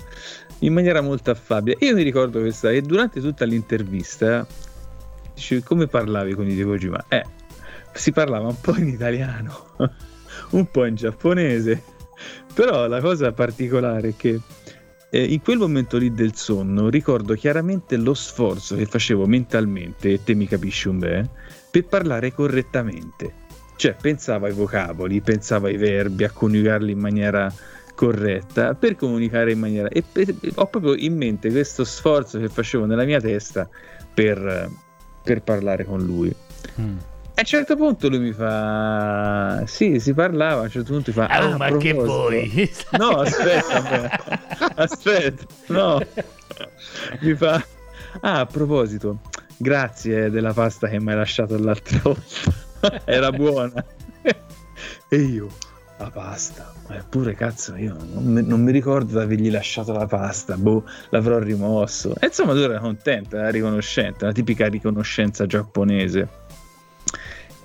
[0.60, 1.78] in maniera molto affabile.
[1.82, 4.46] Io mi ricordo questa, e durante tutta l'intervista
[5.36, 7.06] Dici, come parlavi con i Kojima?
[7.10, 7.26] Eh,
[7.92, 9.76] si parlava un po' in italiano,
[10.52, 11.84] un po' in giapponese,
[12.54, 14.40] però la cosa particolare è che
[15.16, 20.24] eh, in quel momento lì del sonno ricordo chiaramente lo sforzo che facevo mentalmente, e
[20.24, 21.30] te mi capisci un bene,
[21.72, 23.44] per parlare correttamente.
[23.78, 27.54] Cioè, pensavo ai vocaboli, pensavo ai verbi, a coniugarli in maniera
[27.94, 32.86] corretta per comunicare in maniera e per, ho proprio in mente questo sforzo che facevo
[32.86, 33.70] nella mia testa
[34.14, 34.70] per,
[35.24, 36.36] per parlare con lui.
[36.82, 36.98] Mm.
[37.38, 40.62] A un certo punto lui mi fa: Sì, si parlava.
[40.62, 42.72] A un certo punto mi fa: Oh, ah, ma che vuoi?
[42.98, 44.20] No, aspetta,
[44.76, 46.00] aspetta, no.
[47.20, 47.62] Mi fa:
[48.22, 49.20] Ah, a proposito,
[49.58, 53.02] grazie della pasta che mi hai lasciato l'altra volta.
[53.04, 53.84] Era buona.
[55.10, 55.50] e io,
[55.98, 60.56] la pasta, eppure cazzo, io non mi, non mi ricordo di avergli lasciato la pasta,
[60.56, 62.16] boh, l'avrò rimosso.
[62.18, 66.44] E insomma, tu eri contenta, era riconoscente, la tipica riconoscenza giapponese.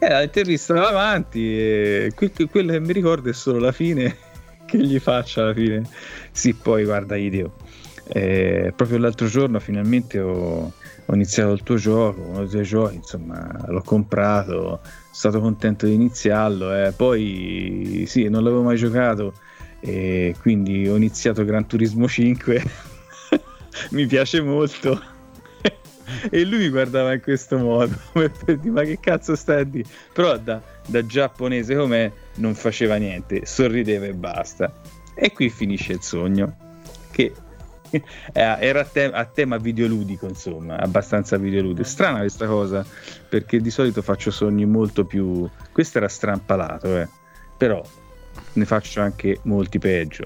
[0.03, 2.15] E l'intervista va avanti e
[2.51, 4.17] quello che mi ricordo è solo la fine
[4.65, 5.83] che gli faccio alla fine.
[6.33, 7.53] Sì, poi guarda, Ideo.
[8.07, 10.73] Eh, proprio l'altro giorno finalmente ho,
[11.05, 14.81] ho iniziato il tuo gioco, uno dei tuoi giochi, insomma, l'ho comprato, sono
[15.13, 16.93] stato contento di iniziarlo, eh.
[16.97, 19.35] poi sì, non l'avevo mai giocato,
[19.81, 22.63] e quindi ho iniziato Gran Turismo 5,
[23.91, 25.19] mi piace molto.
[26.31, 29.89] e lui mi guardava in questo modo, per dire, ma che cazzo stai a dire?
[30.13, 34.73] Però da, da giapponese com'è non faceva niente, sorrideva e basta.
[35.15, 36.57] E qui finisce il sogno,
[37.11, 37.33] che
[37.91, 41.87] eh, era a, te- a, tema videoludico, insomma, abbastanza videoludico.
[41.87, 42.85] Strana questa cosa,
[43.29, 45.49] perché di solito faccio sogni molto più...
[45.73, 47.09] Questo era strampalato, eh.
[47.57, 47.83] però
[48.55, 50.25] ne faccio anche molti peggio,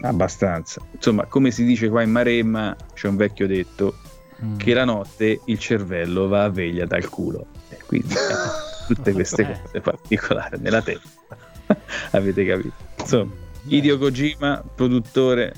[0.00, 0.80] abbastanza.
[0.92, 3.96] Insomma, come si dice qua in Maremma, c'è un vecchio detto,
[4.44, 4.56] mm.
[4.56, 7.46] che la notte il cervello va a veglia dal culo.
[7.68, 8.14] E quindi
[8.86, 11.36] tutte queste cose particolari nella testa.
[12.12, 12.74] Avete capito?
[12.98, 13.32] Insomma,
[13.66, 15.54] Hideo Kojima, produttore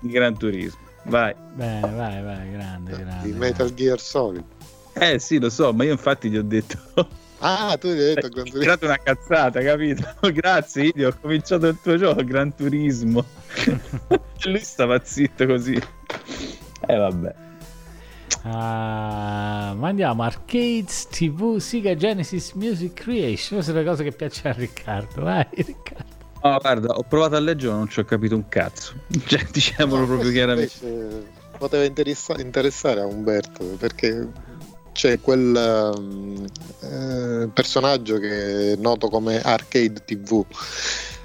[0.00, 0.84] di Gran Turismo.
[1.04, 1.34] Vai.
[1.54, 3.22] Bene, vai, vai, grande, grande.
[3.22, 4.44] Di Metal Gear Solid.
[4.92, 6.78] Eh sì, lo so, ma io infatti gli ho detto...
[7.40, 8.72] Ah, tu gli hai detto Gran Turismo.
[8.72, 10.08] Hai una cazzata, capito?
[10.32, 13.22] Grazie, Idio, ho cominciato il tuo gioco, Gran Turismo.
[14.44, 15.74] Lui stava zitto così.
[15.74, 15.82] E
[16.86, 17.34] eh, vabbè.
[18.42, 23.58] Uh, ma andiamo Arcades TV Sega Genesis Music Creation.
[23.58, 25.22] Queste sono le cose che piacciono a Riccardo.
[25.22, 26.14] Vai, Riccardo.
[26.42, 28.94] No, guarda, ho provato a leggere, non ci ho capito un cazzo.
[29.26, 31.34] Cioè, diciamolo no, proprio chiaramente.
[31.58, 34.28] Poteva interessa- interessare a Umberto perché
[34.92, 36.44] c'è quel um,
[36.80, 40.44] eh, personaggio che è noto come Arcade TV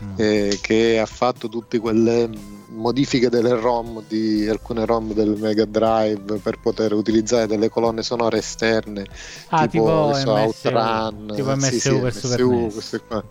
[0.04, 0.14] mm.
[0.18, 2.30] eh, che ha fatto tutte quelle
[2.72, 8.40] modifiche delle ROM di alcune ROM del Mega Drive per poter utilizzare delle colonne sonore
[8.40, 9.06] esterne
[9.50, 13.24] ah, tipo, tipo Outrun tipo MSU, sì, sì, MSU queste qua.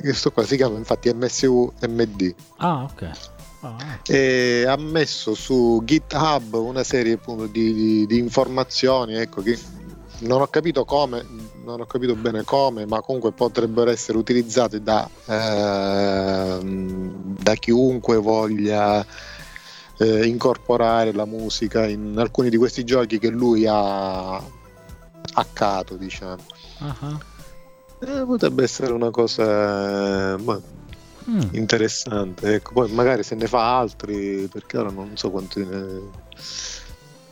[0.00, 2.34] Questo qua si chiama infatti MSU MD.
[2.56, 3.10] Ah, ok.
[3.60, 3.98] Ah.
[4.06, 9.58] E ha messo su GitHub una serie appunto, di, di, di, informazioni ecco, che
[10.20, 11.24] non ho capito come,
[11.64, 19.04] non ho capito bene come, ma comunque potrebbero essere utilizzate da, eh, da chiunque voglia
[19.98, 24.42] eh, incorporare la musica in alcuni di questi giochi che lui ha
[25.34, 26.42] hackato, diciamo.
[26.78, 27.18] Ah,
[28.00, 30.60] Eh, potrebbe essere una cosa eh, ma,
[31.30, 31.40] mm.
[31.52, 32.54] interessante.
[32.54, 36.00] Ecco, poi magari se ne fa altri, perché ora non so quanti ne,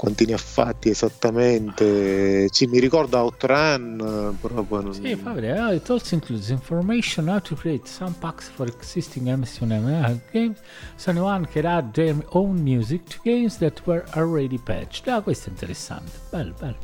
[0.03, 2.49] quanti ne ha fatti esattamente.
[2.51, 4.95] Sì, mi ricordo Outrun, però poi non...
[4.95, 5.61] Sì, fa vedere.
[5.61, 10.59] Oh, it also includes information how to create some packs for existing MS1 games,
[10.97, 15.07] so anyone can add their own music to games that were already patched.
[15.07, 16.11] Ah, questo è interessante.
[16.31, 16.79] Bello, bello.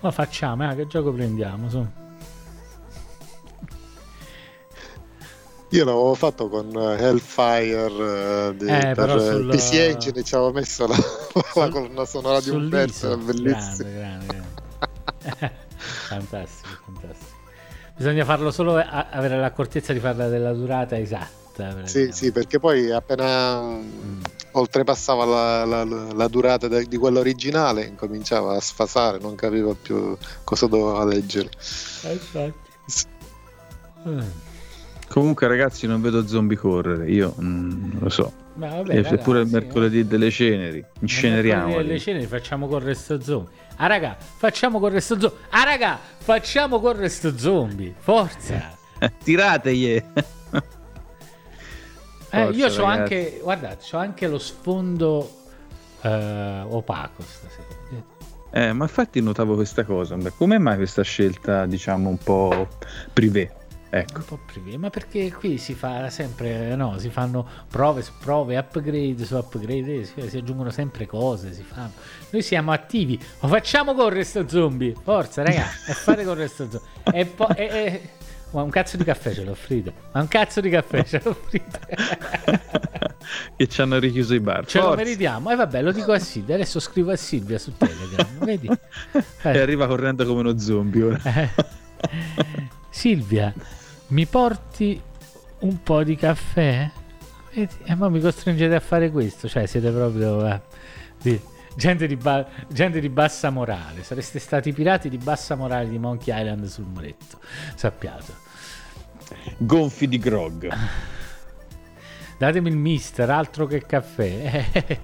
[0.00, 1.68] Ma facciamo, eh, che gioco prendiamo?
[1.68, 1.86] Su.
[5.70, 10.34] Io l'avevo fatto con eh, Hellfire eh, di, Eh, per eh, sul- PC Engine ci
[10.36, 10.96] avevo messo la,
[11.54, 13.90] la colonna sonora di Umberto, era bellissimo.
[13.90, 15.54] Grande, grande, grande.
[15.76, 17.34] fantastico, fantastico.
[17.96, 21.24] Bisogna farlo solo a- avere l'accortezza di farla della durata esatta.
[21.26, 22.12] Sì, praticamente.
[22.12, 24.20] sì, perché poi appena mm,
[24.52, 30.16] oltrepassava la, la- la- durata de- di quella originale incominciava a sfasare, non capiva più
[30.44, 31.48] cosa doveva leggere.
[32.02, 32.54] Infatti.
[34.06, 34.20] Mm.
[35.08, 37.10] Comunque, ragazzi, non vedo zombie correre.
[37.10, 38.32] Io mm, non lo so.
[38.54, 40.84] Ma vabbè, E c'è pure il ragazzi, mercoledì delle ceneri.
[41.00, 41.78] Inceneriamo.
[41.80, 43.52] Le scene facciamo correre sto zombie.
[43.76, 45.38] Ah raga, facciamo correre sto zombie.
[45.50, 47.94] Ah raga, facciamo correre sto zombie.
[47.98, 48.74] Forza.
[49.22, 50.02] Tirategli.
[52.28, 53.00] Eh, Forza, io ho ragazzi.
[53.00, 55.30] anche, guardate, ho anche lo sfondo
[56.02, 57.64] eh, opaco stasera.
[58.50, 60.16] Eh, ma infatti notavo questa cosa.
[60.36, 62.68] Come mai questa scelta, diciamo, un po'
[63.12, 63.54] privé?
[63.88, 64.18] Ecco.
[64.18, 68.56] Un po' privé, ma perché qui si fa sempre, no, si fanno prove su prove,
[68.56, 71.92] upgrade su upgrade, eh, si, si aggiungono sempre cose, si fanno.
[72.30, 76.88] Noi siamo attivi, ma facciamo correre sto zombie, forza raga, e fate correre sto zombie.
[77.12, 77.54] E poi...
[77.56, 78.08] e- e-
[78.52, 81.30] ma un cazzo di caffè ce l'ho offrite, ma un cazzo di caffè ce l'ho
[81.30, 81.80] offrite.
[83.56, 84.64] che ci hanno richiuso i bar.
[84.66, 85.02] Ce lo Forza.
[85.02, 85.50] meritiamo.
[85.50, 86.54] E vabbè, lo dico a Silvia.
[86.54, 88.26] Adesso scrivo a Silvia su Telegram.
[88.44, 88.68] Vedi?
[89.42, 91.20] E arriva correndo come uno zombie ora.
[92.96, 92.98] Eh.
[92.98, 93.52] Silvia,
[94.08, 95.00] mi porti
[95.60, 96.90] un po' di caffè?
[97.52, 97.74] Vedi?
[97.84, 99.48] E ma mi costringete a fare questo.
[99.48, 100.46] Cioè, siete proprio.
[100.46, 100.60] eh,
[101.20, 101.40] di-
[101.74, 104.02] gente, di ba- gente di bassa morale.
[104.02, 107.38] Sareste stati pirati di bassa morale di Monkey Island sul muretto.
[107.74, 108.32] Sappiate.
[109.58, 110.68] Gonfi di grog.
[112.38, 114.68] Datemi il mister, altro che caffè.
[114.72, 115.00] Eh,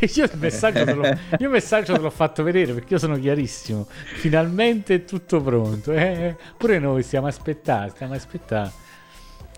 [0.14, 3.18] io, il messaggio te l'ho, io il messaggio te l'ho fatto vedere perché io sono
[3.18, 3.86] chiarissimo.
[3.88, 5.92] Finalmente è tutto pronto.
[5.92, 6.36] eh.
[6.56, 8.72] Pure noi stiamo aspettando, stiamo aspettando.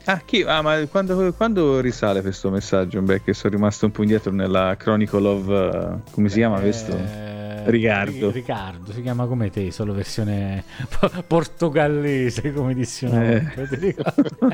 [0.07, 0.43] Ah, chi?
[0.43, 3.01] Ah, ma quando, quando risale questo messaggio?
[3.03, 5.47] Beh, che sono rimasto un po' indietro nella Chronicle of...
[5.47, 6.91] uh, come si chiama questo?
[6.91, 7.32] Eh,
[7.67, 8.29] Riccardo.
[8.29, 10.65] Ri- Riccardo, si chiama come te, solo versione
[10.99, 13.43] po- portogallese, come una Eh.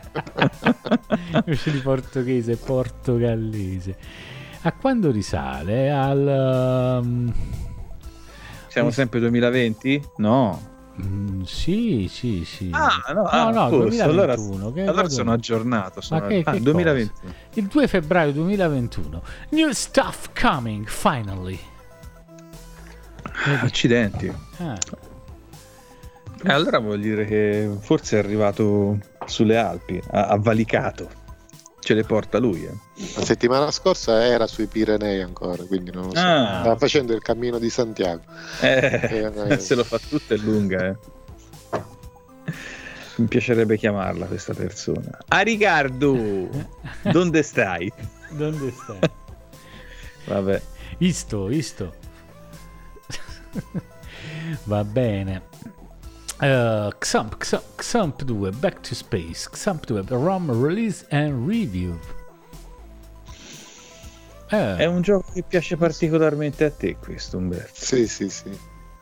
[1.45, 3.97] Invece di portoghese, portogallese.
[4.63, 5.91] A quando risale?
[5.91, 7.01] Al...
[7.03, 7.33] um,
[8.69, 10.03] Siamo sempre 2020?
[10.17, 10.61] No.
[11.01, 12.71] mm, sì, sì, sì.
[12.73, 13.79] Ah, no, no, ah, no, posto.
[13.79, 14.67] 2021.
[14.67, 16.01] Allora, allora sono aggiornato.
[16.01, 16.21] Sono...
[16.21, 17.13] Ma che, ah, che 2021.
[17.21, 17.35] cosa?
[17.55, 19.23] Il 2 febbraio 2021.
[19.51, 21.59] New stuff coming, finally.
[23.45, 24.33] Accidenti.
[24.59, 24.77] Ah,
[26.45, 31.09] Eh, allora vuol dire che forse è arrivato sulle Alpi, ha, ha valicato.
[31.81, 32.65] Ce le porta lui.
[32.65, 32.73] eh.
[33.17, 36.21] La settimana scorsa era sui Pirenei ancora, quindi non lo so.
[36.21, 36.59] Ah.
[36.61, 38.23] Stava facendo il cammino di Santiago.
[38.61, 40.97] Eh, Eh, se lo fa tutto è lunga, eh.
[43.17, 45.19] Mi piacerebbe chiamarla questa persona.
[45.29, 46.15] A Riccardo,
[47.11, 47.93] dove stai?
[48.31, 48.99] dove stai?
[50.27, 50.63] Vabbè.
[50.99, 51.95] Isto, isto.
[54.65, 55.43] Va bene.
[56.41, 61.99] Uh, Xamp, Xamp, Xamp 2, Back to Space, Xamp 2, ROM Release and Review.
[64.51, 67.73] Eh, È un gioco che piace particolarmente a te questo, Umberto.
[67.75, 68.51] Sì, sì, sì.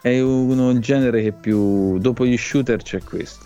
[0.00, 1.98] È uno il genere che più...
[1.98, 3.44] Dopo gli shooter c'è questo.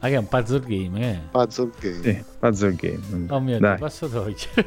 [0.00, 1.18] ma che è un puzzle game, eh?
[1.30, 2.02] Puzzle game.
[2.02, 3.26] Sì, puzzle game.
[3.28, 3.76] Oh mio Dai.
[3.76, 4.66] Dio, posso togliere?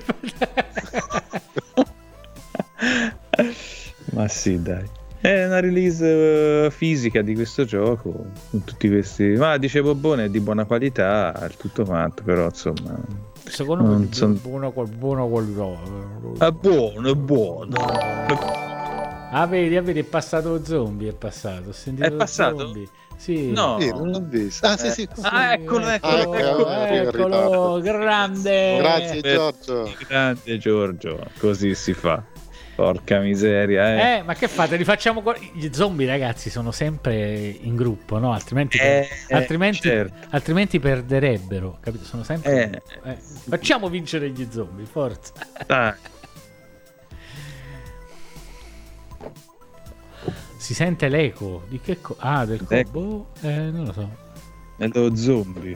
[4.13, 4.87] Ma sì, dai.
[5.21, 8.25] È una release eh, fisica di questo gioco.
[8.49, 9.25] Con tutti questi.
[9.37, 12.97] Ma dice Bobone è di buona qualità, il tutto quanto, però insomma.
[13.45, 15.63] Secondo me è son- buona, buona qualità.
[16.39, 16.45] eh.
[16.47, 17.75] È buono, è buono.
[19.33, 21.69] Ah, vedi, ah, vedi, è passato zombie, è passato.
[21.69, 22.57] Ho sentito È passato?
[22.57, 22.87] zombie.
[23.15, 23.51] Sì.
[23.51, 23.77] No.
[23.79, 24.65] Sì, non l'ho visto.
[24.65, 25.07] Ah, sì, sì.
[25.13, 27.79] Sì, Ah, eccolo, eccolo, ecco, eccolo, eccolo, ritardo.
[27.81, 28.77] grande.
[28.77, 29.93] Grazie Giorgio.
[30.07, 32.21] Grande Giorgio, così si fa.
[32.81, 34.17] Porca miseria, eh.
[34.17, 34.23] eh.
[34.23, 34.75] ma che fate?
[34.75, 35.21] Li facciamo.
[35.53, 38.33] Gli zombie, ragazzi, sono sempre in gruppo, no?
[38.33, 40.27] Altrimenti, eh, eh, altrimenti, certo.
[40.31, 42.05] altrimenti perderebbero, capito?
[42.05, 42.81] Sono sempre.
[43.03, 43.09] Eh.
[43.11, 43.17] Eh.
[43.47, 45.31] Facciamo vincere gli zombie, forza.
[45.67, 45.95] Ah.
[50.57, 54.09] si sente l'eco di che co- ah del cobo eh, non lo so
[54.77, 55.75] dello zombie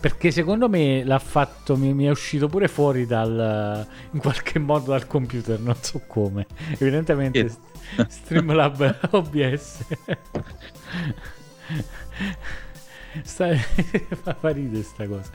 [0.00, 4.92] perché secondo me l'ha fatto, mi, mi è uscito pure fuori dal, in qualche modo
[4.92, 6.46] dal computer, non so come.
[6.78, 8.06] Evidentemente yeah.
[8.08, 9.84] Streamlab OBS.
[13.22, 15.30] Sta, fa ridere sta cosa.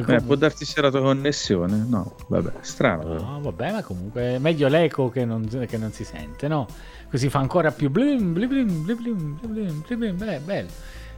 [0.00, 2.16] Beh, può darti c'era la connessione, no?
[2.28, 3.14] Vabbè, strano.
[3.14, 6.66] No, vabbè, ma comunque è meglio l'eco che non, che non si sente, no?
[7.10, 10.68] Così fa ancora più blim blim blim blim blim blim, blim, blim, blim bello.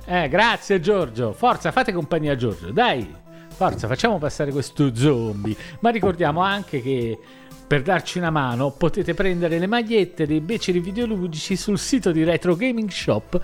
[0.07, 1.33] Eh, grazie Giorgio.
[1.33, 3.13] Forza, fate compagnia a Giorgio, dai.
[3.49, 5.57] Forza, facciamo passare questo zombie.
[5.81, 7.19] Ma ricordiamo anche che
[7.67, 12.55] per darci una mano potete prendere le magliette dei beceri videoludici sul sito di Retro
[12.55, 13.41] Gaming Shop.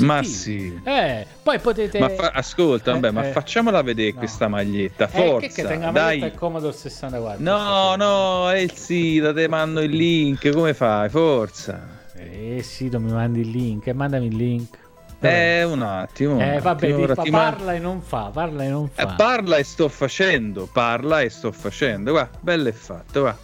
[0.00, 0.78] Ma sì.
[0.84, 1.98] Eh, poi potete...
[1.98, 3.32] Ma fa- ascolta, vabbè, Eh, ma eh.
[3.32, 4.18] facciamola vedere No.
[4.18, 6.18] questa maglietta, Eh, forza, che, che tenga dai.
[6.20, 7.42] maglietta Commodore 64.
[7.42, 11.08] No, no, è il sito, te mando il link, come fai?
[11.08, 12.02] Forza.
[12.16, 14.82] Eh sì, mi mandi il link, eh, mandami il link.
[15.28, 16.34] Eh, un attimo.
[16.34, 19.14] un Eh, vabbè, attimo, fa- parla e non fa, parla e non Eh, fa.
[19.16, 22.10] parla e sto facendo, parla e sto facendo.
[22.12, 23.36] Guarda, bello e fatto, va.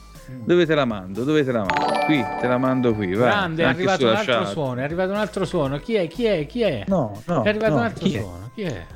[0.45, 1.25] Dove te la mando?
[1.25, 2.05] Dove te la mando?
[2.05, 3.27] Qui, te la mando qui, vai.
[3.29, 3.31] Mm.
[3.31, 4.53] Grande, è arrivato un altro chat.
[4.53, 5.79] suono, è arrivato un altro suono.
[5.79, 6.07] Chi è?
[6.07, 6.47] Chi è?
[6.47, 6.85] Chi è?
[6.87, 7.43] No, no.
[7.43, 8.21] è arrivato no, un altro chi è?
[8.21, 8.51] suono.
[8.55, 8.87] Chi è?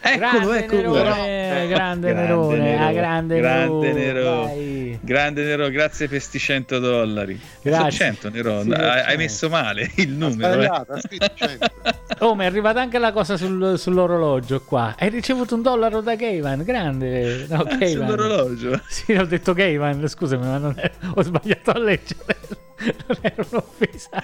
[0.00, 0.92] Eccolo, grande eccolo.
[0.94, 4.98] Nerone, grande Nerone, ah, grande grande Nerone.
[5.00, 7.38] Grande Nero, grazie per sti 100 dollari.
[7.62, 7.90] Grazie.
[7.90, 9.16] Sono 100 Nero, Sì, hai, hai 100.
[9.16, 10.48] messo male il numero.
[10.48, 10.52] eh.
[10.64, 11.66] sbagliato, ha scritto 100.
[12.20, 14.96] Oh, ma è arrivata anche la cosa sul- sull'orologio qua.
[14.98, 17.46] Hai ricevuto un dollaro da Gayman, grande.
[17.48, 18.80] No, Ah, sull'orologio.
[18.88, 22.24] Sì, ho detto Gayman, scusami, ma non è- ho sbagliato a leggere.
[22.80, 24.22] Non era un'offesa.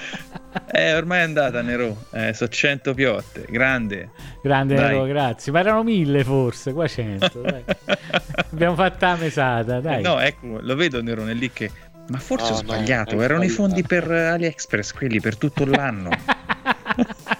[0.71, 4.11] Eh, ormai è andata Nero, eh, so 100 piotte, grande.
[4.43, 4.89] Grande Dai.
[4.93, 5.51] Nero, grazie.
[5.51, 7.41] Ma erano mille forse, qua 100.
[7.41, 7.65] dai.
[8.53, 10.03] Abbiamo fatta la mesata, dai.
[10.03, 11.71] No, ecco, lo vedo Nerone lì che...
[12.07, 13.75] Ma forse No, ho no, sbagliato, hai erano i sbagliato.
[13.75, 16.11] fondi per AliExpress, quelli per tutto l'anno.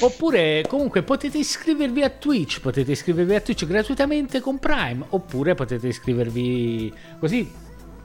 [0.00, 5.88] Oppure comunque potete iscrivervi a Twitch, potete iscrivervi a Twitch gratuitamente con Prime, oppure potete
[5.88, 7.50] iscrivervi così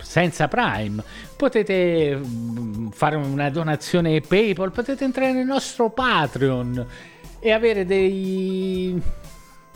[0.02, 1.04] senza Prime.
[1.36, 6.86] Potete mm, fare una donazione PayPal, potete entrare nel nostro Patreon
[7.40, 9.02] e avere dei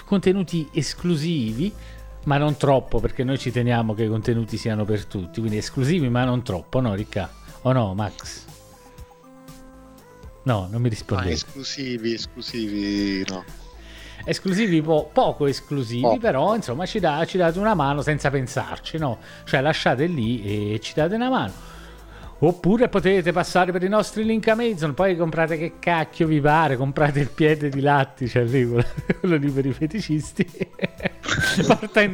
[0.06, 1.74] contenuti esclusivi,
[2.26, 6.10] ma non troppo perché noi ci teniamo che i contenuti siano per tutti, quindi esclusivi
[6.10, 7.30] ma non troppo, no Ricca?
[7.64, 8.53] O no, Max?
[10.44, 11.32] No, non mi Ah, rispondi.
[11.32, 13.44] esclusivi, esclusivi, no.
[14.26, 16.18] esclusivi po- poco esclusivi Poco.
[16.20, 20.80] però insomma ci, dà- ci date una mano senza pensarci no cioè lasciate lì e
[20.80, 21.52] ci date una mano
[22.40, 27.20] oppure potete passare per i nostri link Amazon poi comprate che cacchio vi pare comprate
[27.20, 28.86] il piede di latti cioè lì quello,
[29.20, 30.48] quello lì per i feticisti
[32.02, 32.14] in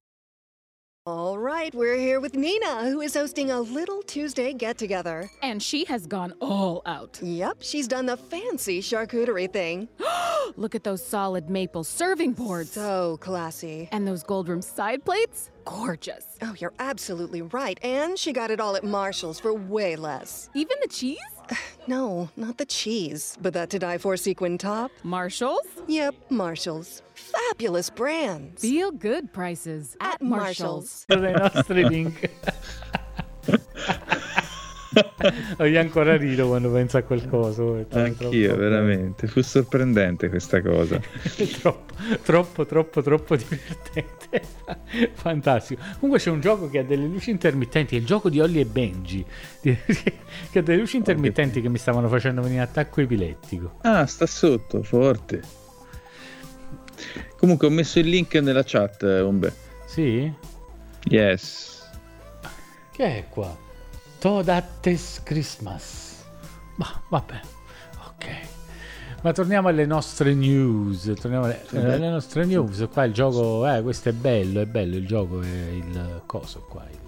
[1.51, 5.29] Right, we're here with Nina, who is hosting a little Tuesday get together.
[5.43, 7.19] And she has gone all out.
[7.21, 9.89] Yep, she's done the fancy charcuterie thing.
[10.55, 12.71] Look at those solid maple serving boards.
[12.71, 13.89] So classy.
[13.91, 15.51] And those gold rim side plates?
[15.65, 16.37] Gorgeous.
[16.41, 17.77] Oh, you're absolutely right.
[17.83, 20.49] And she got it all at Marshall's for way less.
[20.55, 21.19] Even the cheese?
[21.87, 24.91] No, not the cheese, but that to die for sequin top.
[25.03, 25.65] Marshall's?
[25.87, 27.01] Yep, Marshall's.
[27.15, 28.61] Fabulous brands.
[28.61, 31.05] Feel good prices at, At Marshall's.
[31.09, 32.29] dai nostri link
[33.49, 34.30] Oh,
[35.65, 39.27] io ancora rido quando penso a quel coso è troppo- Anch'io, troppo- veramente.
[39.27, 40.99] Fu sorprendente questa cosa.
[41.61, 44.41] troppo, troppo, troppo, troppo divertente.
[45.13, 45.81] Fantastico.
[45.93, 48.65] Comunque c'è un gioco che ha delle luci intermittenti, è il gioco di Olli e
[48.65, 49.25] Benji,
[49.61, 49.79] che
[50.53, 53.77] ha delle luci intermittenti che mi stavano facendo venire attacco epilettico.
[53.81, 55.41] Ah, sta sotto, forte.
[57.37, 59.53] Comunque ho messo il link nella chat, eh, Umbe.
[59.85, 60.31] Sì?
[61.05, 61.89] Yes.
[62.91, 63.69] Che è qua?
[64.21, 66.23] Todates Christmas.
[66.75, 67.39] Ma vabbè,
[68.05, 68.25] ok.
[69.23, 71.11] Ma torniamo alle nostre news.
[71.19, 71.93] Torniamo alle, beh.
[71.93, 72.87] alle nostre news.
[72.93, 76.85] Qua il gioco, eh, questo è bello, è bello il gioco, è il coso qua.
[76.91, 76.99] Il...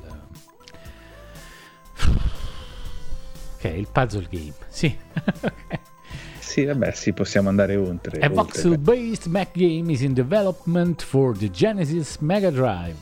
[3.58, 4.98] È il puzzle game, sì.
[6.40, 8.20] Sì, vabbè, sì, possiamo andare oltre.
[8.20, 12.98] A voxel-based Mac game is in development for the Genesis Mega Drive.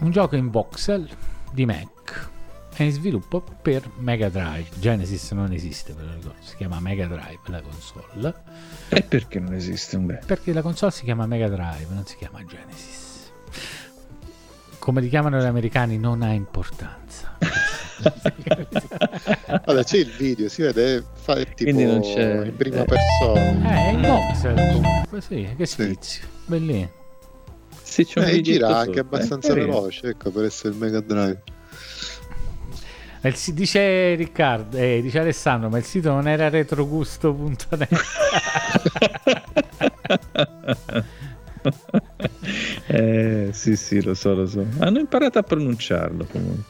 [0.00, 1.08] un gioco in voxel
[1.52, 1.99] di Mac
[2.82, 4.68] è in sviluppo per Mega Drive.
[4.78, 8.34] Genesis non esiste, ve lo ricordo, si chiama Mega Drive la console.
[8.88, 10.20] E perché non esiste un beh?
[10.24, 13.32] Perché la console si chiama Mega Drive, non si chiama Genesis.
[14.78, 17.36] Come li chiamano gli americani non ha importanza.
[19.66, 23.70] Vabbè, c'è il video, si vede fa, tipo Quindi non c'è- in prima persona.
[23.74, 26.26] Eh, è in voxel comunque, sì, che sfizio.
[26.46, 26.90] Bellino.
[27.82, 31.00] Sì, c'è un Eh, gira sotto, anche eh, abbastanza veloce, ecco, per essere il Mega
[31.00, 31.42] Drive.
[33.22, 37.88] Il dice Riccardo, eh, dice Alessandro, ma il sito non era retrogusto.net.
[42.86, 44.64] eh, sì, sì, lo so, lo so.
[44.78, 46.64] Hanno imparato a pronunciarlo comunque.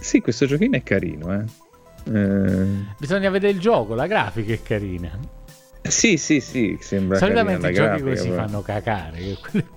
[0.00, 1.44] Sì, questo giochino è carino, eh.
[2.08, 2.66] Eh,
[2.98, 5.10] Bisogna vedere il gioco, la grafica è carina.
[5.82, 8.42] sì, sì, sì, sembra Solitamente i giochi grafica, così però.
[8.44, 9.68] fanno cacare, che quello è il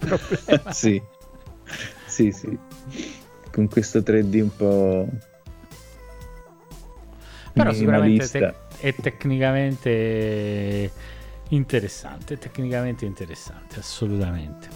[0.48, 0.72] problema.
[0.72, 1.02] sì.
[2.06, 2.58] sì, sì.
[3.52, 5.08] Con questo 3D un po'...
[7.54, 8.40] Però sicuramente minimalista.
[8.40, 10.92] te- è tecnicamente
[11.50, 14.68] interessante, è tecnicamente interessante, assolutamente.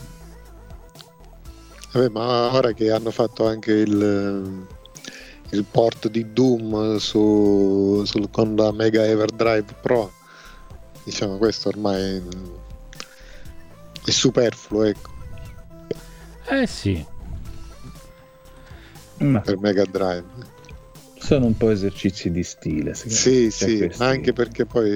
[1.92, 4.66] Vabbè, ma ora che hanno fatto anche il,
[5.52, 10.12] il port di Doom su, sul- con la Mega Everdrive Pro,
[11.04, 12.22] diciamo questo ormai
[14.06, 15.12] è superfluo, ecco,
[16.50, 17.06] Eh sì,
[19.18, 20.24] Ma per Mega Drive.
[21.18, 24.92] sono un po' esercizi di stile, Sì, sì, questi- ma anche perché poi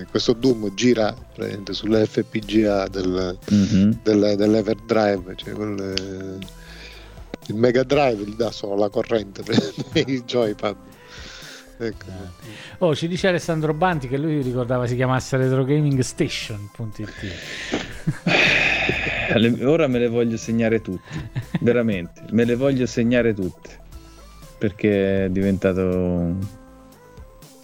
[0.00, 4.00] eh, questo Doom gira praticamente sulle FPGA del, Mhm.
[4.02, 6.38] del- dell'Everdrive, cioè quel,
[7.46, 9.56] il Mega Drive gli dà solo la corrente per
[10.08, 10.76] i joypad.
[11.78, 12.04] Ecco.
[12.78, 17.10] Oh, ci dice Alessandro Banti che lui ricordava si chiamasse retrogamingstation.it.
[19.36, 21.30] Le- Ora me le voglio segnare tutte,
[21.60, 23.70] veramente, me le voglio segnare tutte,
[24.58, 26.58] perché è diventato...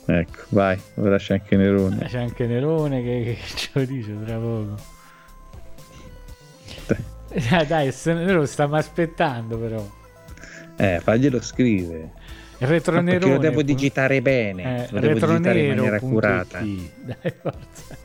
[0.08, 2.04] Ecco, vai, ora c'è anche Nerone.
[2.06, 4.74] C'è anche Nerone che, che ce lo dice tra poco.
[7.28, 9.84] Eh, dai, se- lo stiamo aspettando però.
[10.76, 12.12] Eh, faglielo scrivere.
[12.58, 16.60] Retro perché lo devo digitare bene, Eh, lo devo digitare in maniera accurata.
[16.64, 17.96] Dai, forza.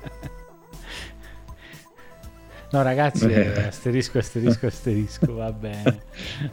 [2.71, 3.53] No, ragazzi, Eh.
[3.53, 6.03] eh, asterisco, asterisco, asterisco, va bene.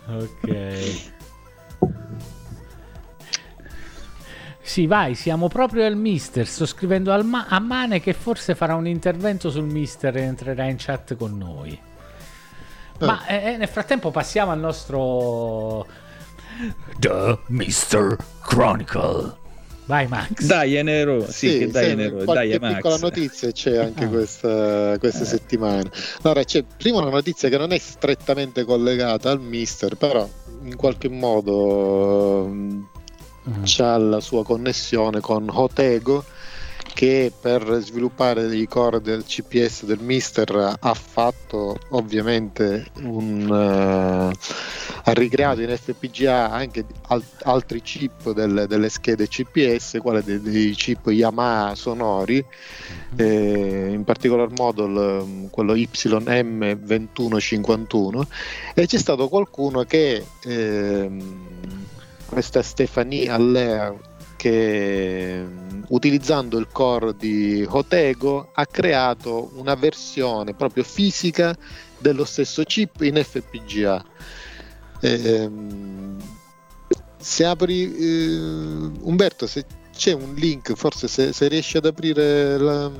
[0.08, 1.06] Ok.
[4.60, 6.46] Sì, vai, siamo proprio al mister.
[6.46, 10.76] Sto scrivendo ma- a Mane che forse farà un intervento sul mister e entrerà in
[10.78, 11.80] chat con noi.
[13.00, 15.86] Ma eh, nel frattempo passiamo al nostro
[16.98, 19.36] The Mister Chronicle.
[19.88, 20.44] Vai Max.
[20.44, 22.74] Dai, è Nero, sì, che dai, sì, Nero, dai, Max.
[22.74, 24.08] piccola notizia c'è anche Ah.
[24.08, 25.88] questa, questa settimana.
[26.22, 30.28] Allora, c'è prima una notizia che non è strettamente collegata al mister, però
[30.64, 32.82] in qualche modo mm,
[33.64, 36.22] c'ha la sua connessione con Hotego
[36.98, 44.32] che per sviluppare i core del CPS del Mister ha fatto ovviamente un eh,
[45.04, 50.72] ha ricreato in FPGA anche al- altri chip delle, delle schede CPS, quale dei, dei
[50.72, 52.44] chip Yamaha sonori,
[53.14, 58.22] eh, in particolar modo il- quello YM2151
[58.74, 61.86] e c'è stato qualcuno che ehm,
[62.26, 64.07] questa Stefanie Aller
[64.38, 71.54] che mh, utilizzando il core di Hotego ha creato una versione proprio fisica
[71.98, 74.04] dello stesso chip in FPGA.
[75.00, 76.16] Ehm,
[77.18, 78.36] se apri eh,
[79.02, 82.90] Umberto, se c'è un link, forse se, se riesci ad aprire la-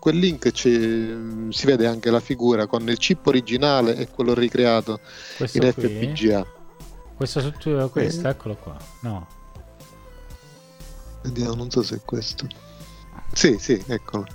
[0.00, 4.98] quel link si vede anche la figura con il chip originale e quello ricreato
[5.36, 5.82] Questo in qui?
[5.88, 6.44] FPGA.
[7.14, 8.30] Questo sotto questo, Eh.
[8.30, 8.76] eccolo qua.
[9.02, 9.26] No.
[11.22, 12.46] Vediamo, non so se è questo.
[13.32, 14.26] Sì, sì, eccolo.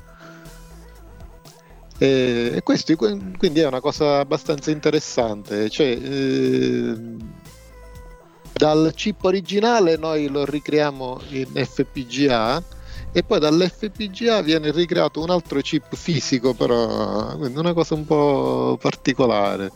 [1.97, 5.69] E, e questo quindi è una cosa abbastanza interessante.
[5.69, 6.95] Cioè, eh,
[8.53, 12.63] dal chip originale noi lo ricreiamo in FPGA
[13.11, 18.77] e poi dall'FPGA viene ricreato un altro chip fisico, però quindi una cosa un po'
[18.81, 19.71] particolare.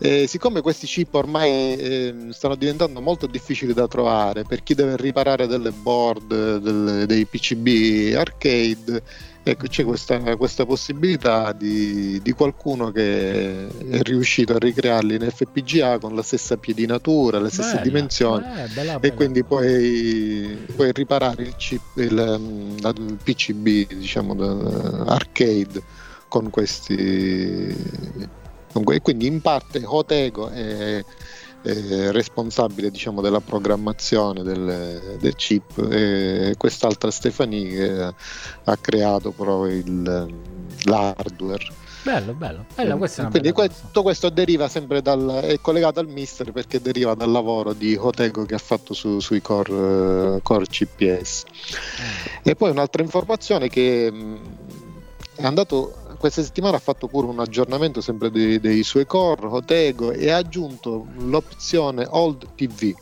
[0.00, 4.96] E siccome questi chip ormai eh, stanno diventando molto difficili da trovare per chi deve
[4.96, 9.02] riparare delle board, delle- dei PCB arcade,
[9.42, 15.98] ecco c'è questa, questa possibilità di, di qualcuno che è riuscito a ricrearli in FPGA
[15.98, 17.82] con la stessa piedinatura, le stesse Bella.
[17.82, 19.14] dimensioni Eh, bella, e bella.
[19.14, 25.82] quindi puoi, puoi riparare il, chip, il, il PCB diciamo arcade
[26.28, 27.74] con questi
[28.72, 31.04] E quindi in parte Hotego è,
[31.62, 38.14] è responsabile diciamo, della programmazione del, del chip e quest'altra Stefani che
[38.64, 40.34] ha creato proprio il,
[40.84, 41.86] l'hardware.
[42.02, 42.64] Bello, bello.
[42.74, 42.96] bello
[43.28, 47.96] Quindi tutto questo deriva sempre dal, è collegato al mister perché deriva dal lavoro di
[47.96, 51.44] Hotego che ha fatto su, sui core, core CPS.
[51.44, 52.40] Mm.
[52.44, 54.12] E poi un'altra informazione che
[55.34, 60.10] è andato questa settimana ha fatto pure un aggiornamento sempre dei, dei suoi core Hotego
[60.12, 62.94] e ha aggiunto l'opzione Old TV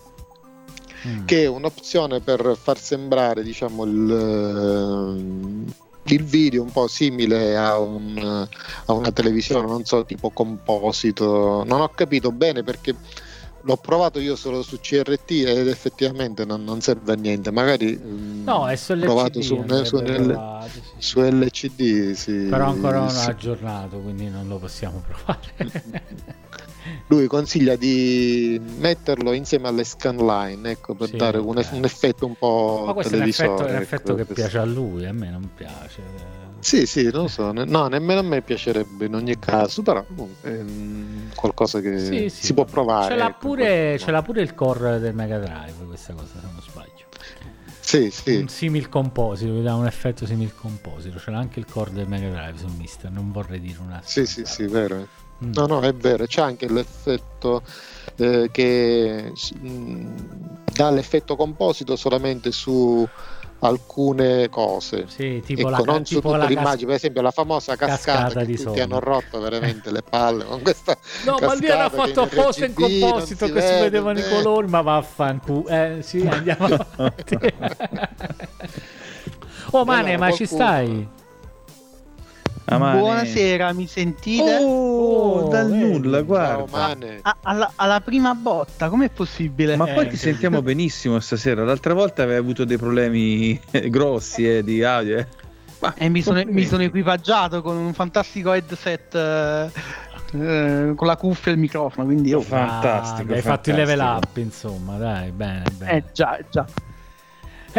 [1.06, 1.24] mm.
[1.24, 5.64] che è un'opzione per far sembrare diciamo il
[6.08, 8.46] il video un po' simile a, un,
[8.86, 11.64] a, una televisione, non so, tipo composito.
[11.64, 12.94] Non ho capito bene perché
[13.66, 17.50] l'ho provato io solo su CRT ed effettivamente non, non serve a niente.
[17.50, 20.80] Magari mm, no, è su LCD, provato su, su, provato, sì.
[20.98, 22.12] su LCD.
[22.12, 23.28] Sì, Però ancora non sì.
[23.28, 25.84] aggiornato, quindi non lo possiamo provare.
[27.08, 32.34] lui consiglia di metterlo insieme alle scanline ecco, per sì, dare un, un, effetto un
[32.38, 33.48] po' ma questo televisore.
[33.48, 36.45] è un effetto, ecco, un effetto che piace a lui, a me non piace.
[36.66, 40.04] Sì, sì, non so, no, nemmeno a me piacerebbe in ogni caso, però
[40.40, 40.64] è
[41.36, 43.12] qualcosa che sì, sì, si può provare.
[43.12, 46.40] Ce l'ha, ecco, pure, ce l'ha pure il core del Mega Drive, questa cosa, se
[46.42, 47.04] non sbaglio.
[47.78, 48.34] Sì, sì.
[48.34, 51.20] Un simil composito, mi dà un effetto simil composito.
[51.20, 54.26] Ce l'ha anche il core del Mega Drive su Mister, non vorrei dire una Sì,
[54.26, 55.06] sì, sì, vero.
[55.44, 55.52] Mm.
[55.52, 57.62] No, no, è vero, c'è anche l'effetto
[58.16, 60.16] eh, che mh, mm,
[60.74, 63.08] dà l'effetto composito solamente su
[63.60, 65.06] alcune cose.
[65.08, 68.22] Sì, tipo ecco, la, non tipo su tutte la l'immagine, per esempio la famosa cascata,
[68.22, 68.82] cascata che di tutti sonno.
[68.82, 73.50] hanno rotto veramente le palle con questa No, ma lì era fatto apposta in composito
[73.50, 75.66] che si vedevano i colori, ma vaffanculo.
[75.68, 77.38] Eh, sì, andiamo avanti.
[79.70, 81.15] oh, Mane, ma ci stai?
[82.68, 82.98] Amane.
[82.98, 84.56] Buonasera, mi sentite?
[84.60, 86.96] Oh, oh dal nulla, guarda.
[87.22, 89.76] A, alla, alla, prima botta, com'è possibile?
[89.76, 91.64] Ma eh, poi ti sentiamo benissimo stasera.
[91.64, 95.18] L'altra volta avevi avuto dei problemi grossi eh, di audio.
[95.18, 95.26] Eh.
[95.78, 99.14] Ma, e mi sono, mi sono, equipaggiato con un fantastico headset.
[99.14, 99.70] Eh,
[100.32, 103.48] eh con la cuffia e il microfono quindi oh, fantastico ah, hai fantastico.
[103.48, 106.66] fatto il level up insomma dai bene bene eh già già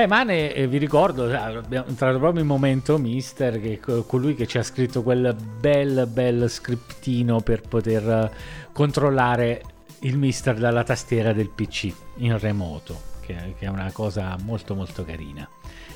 [0.04, 4.58] eh, Mane, eh, vi ricordo, abbiamo entrato proprio in momento Mister, che colui che ci
[4.58, 8.32] ha scritto quel bel bel scriptino per poter eh,
[8.72, 9.64] controllare
[10.02, 15.04] il Mister dalla tastiera del PC in remoto, che, che è una cosa molto molto
[15.04, 15.48] carina.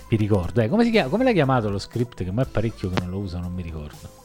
[0.08, 2.24] Vi ricordo, eh, come, chiama, come l'hai chiamato lo script?
[2.24, 4.21] Che ma è parecchio che non lo uso, non mi ricordo.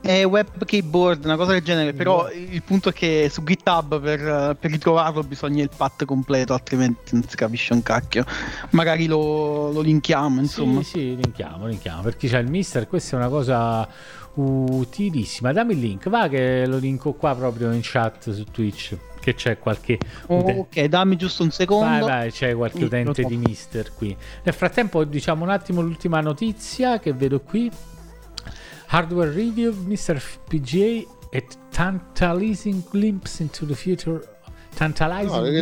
[0.00, 2.52] È web keyboard, una cosa del genere, però mm.
[2.52, 7.24] il punto è che su GitHub per, per, ritrovarlo bisogna il path completo, altrimenti non
[7.28, 8.24] si capisce un cacchio.
[8.70, 10.82] Magari lo, lo linkiamo, insomma.
[10.82, 12.00] Sì, sì, linkiamo, linkiamo.
[12.02, 13.88] Per chi c'ha il mister, questa è una cosa
[14.34, 15.52] utilissima.
[15.52, 18.96] Dammi il link, va che lo linko qua proprio in chat su Twitch.
[19.20, 19.98] Che c'è qualche.
[20.26, 22.06] ok, dammi giusto un secondo.
[22.06, 24.16] Vai, vai, c'è qualche utente di Mister qui.
[24.42, 27.70] Nel frattempo, diciamo un attimo l'ultima notizia che vedo qui.
[28.90, 30.20] Hardware Review, Mr.
[30.48, 34.28] PGA, a tantalizing glimpse into the future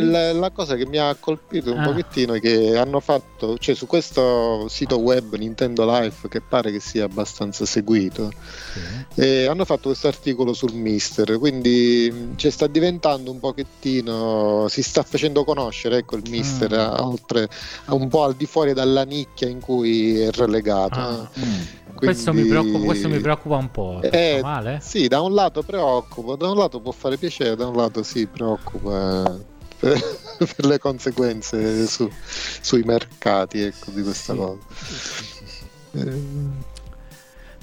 [0.01, 1.83] No, la, la, cosa che mi ha colpito un ah.
[1.83, 6.79] pochettino è che hanno fatto, cioè su questo sito web Nintendo Life che pare che
[6.79, 8.31] sia abbastanza seguito,
[9.15, 9.45] sì.
[9.45, 15.43] hanno fatto questo articolo sul Mister, quindi cioè, sta diventando un pochettino, si sta facendo
[15.43, 17.05] conoscere ecco, il Mister ah.
[17.05, 17.49] oltre,
[17.87, 20.99] un po' al di fuori dalla nicchia in cui è relegato.
[20.99, 21.29] Ah.
[21.39, 21.61] Mm.
[21.99, 22.15] Quindi...
[22.15, 23.99] Questo, mi preoccupa, questo, mi preoccupa, un po'.
[24.01, 24.79] Eh, male?
[24.81, 28.25] Sì, da un lato preoccupa, da un lato può fare piacere, da un lato sì,
[28.25, 28.98] preoccupa
[29.79, 29.99] per,
[30.55, 32.09] per le conseguenze su,
[32.61, 34.39] sui mercati ecco, di questa sì.
[34.39, 34.59] cosa.
[35.93, 36.77] Eh,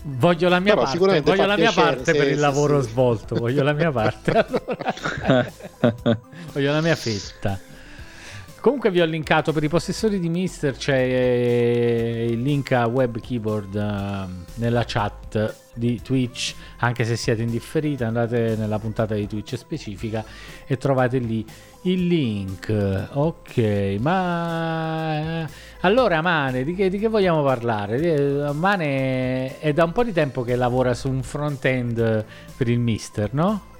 [0.08, 2.90] Voglio la mia Però parte, voglio la mia parte per il lavoro sì.
[2.90, 4.30] svolto, voglio la mia parte.
[5.20, 6.20] Allora.
[6.52, 7.58] voglio la mia fetta.
[8.60, 13.20] Comunque vi ho linkato per i possessori di Mister c'è eh, il link a web
[13.20, 13.74] keyboard
[14.54, 20.24] nella chat di Twitch, anche se siete indifferiti, andate nella puntata di Twitch specifica
[20.66, 21.44] e trovate lì
[21.82, 23.08] il link.
[23.12, 25.46] Ok, ma
[25.80, 28.52] allora Mane, di che, di che vogliamo parlare?
[28.52, 32.24] Mane è da un po' di tempo che lavora su un front-end
[32.56, 33.74] per il Mister, no?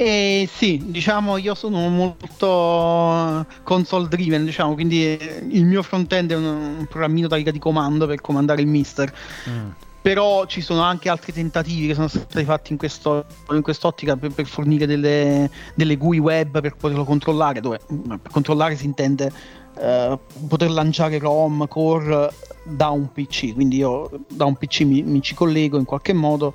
[0.00, 5.18] Eh, sì, diciamo io sono molto console driven, diciamo, quindi
[5.50, 9.12] il mio front-end è un, un programmino da riga di comando per comandare il mister.
[9.48, 9.68] Mm.
[10.00, 14.30] Però ci sono anche altri tentativi che sono stati fatti in, questo, in quest'ottica per,
[14.30, 19.32] per fornire delle, delle, GUI web per poterlo controllare, dove per controllare si intende
[19.78, 22.32] eh, poter lanciare ROM, core
[22.62, 26.54] da un PC, quindi io da un PC mi, mi ci collego in qualche modo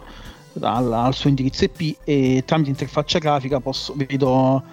[0.62, 4.64] al, al suo indirizzo IP e tramite interfaccia grafica posso, vedo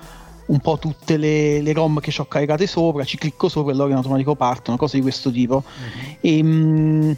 [0.47, 3.77] un po' tutte le, le ROM che ci ho caricate sopra, ci clicco sopra e
[3.77, 5.63] loro in automatico partono, cose di questo tipo.
[5.63, 6.15] Mm-hmm.
[6.21, 7.17] E, mh,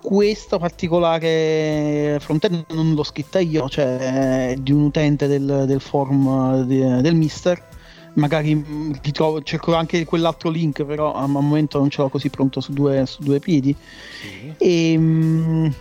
[0.00, 6.62] questa particolare frontend non l'ho scritta io, cioè è di un utente del, del forum
[6.64, 7.68] de, del Mister.
[8.14, 12.72] Magari trovo, cerco anche quell'altro link, però al momento non ce l'ho così pronto su
[12.72, 13.74] due, su due piedi.
[14.20, 14.54] Sì.
[14.58, 15.72] E,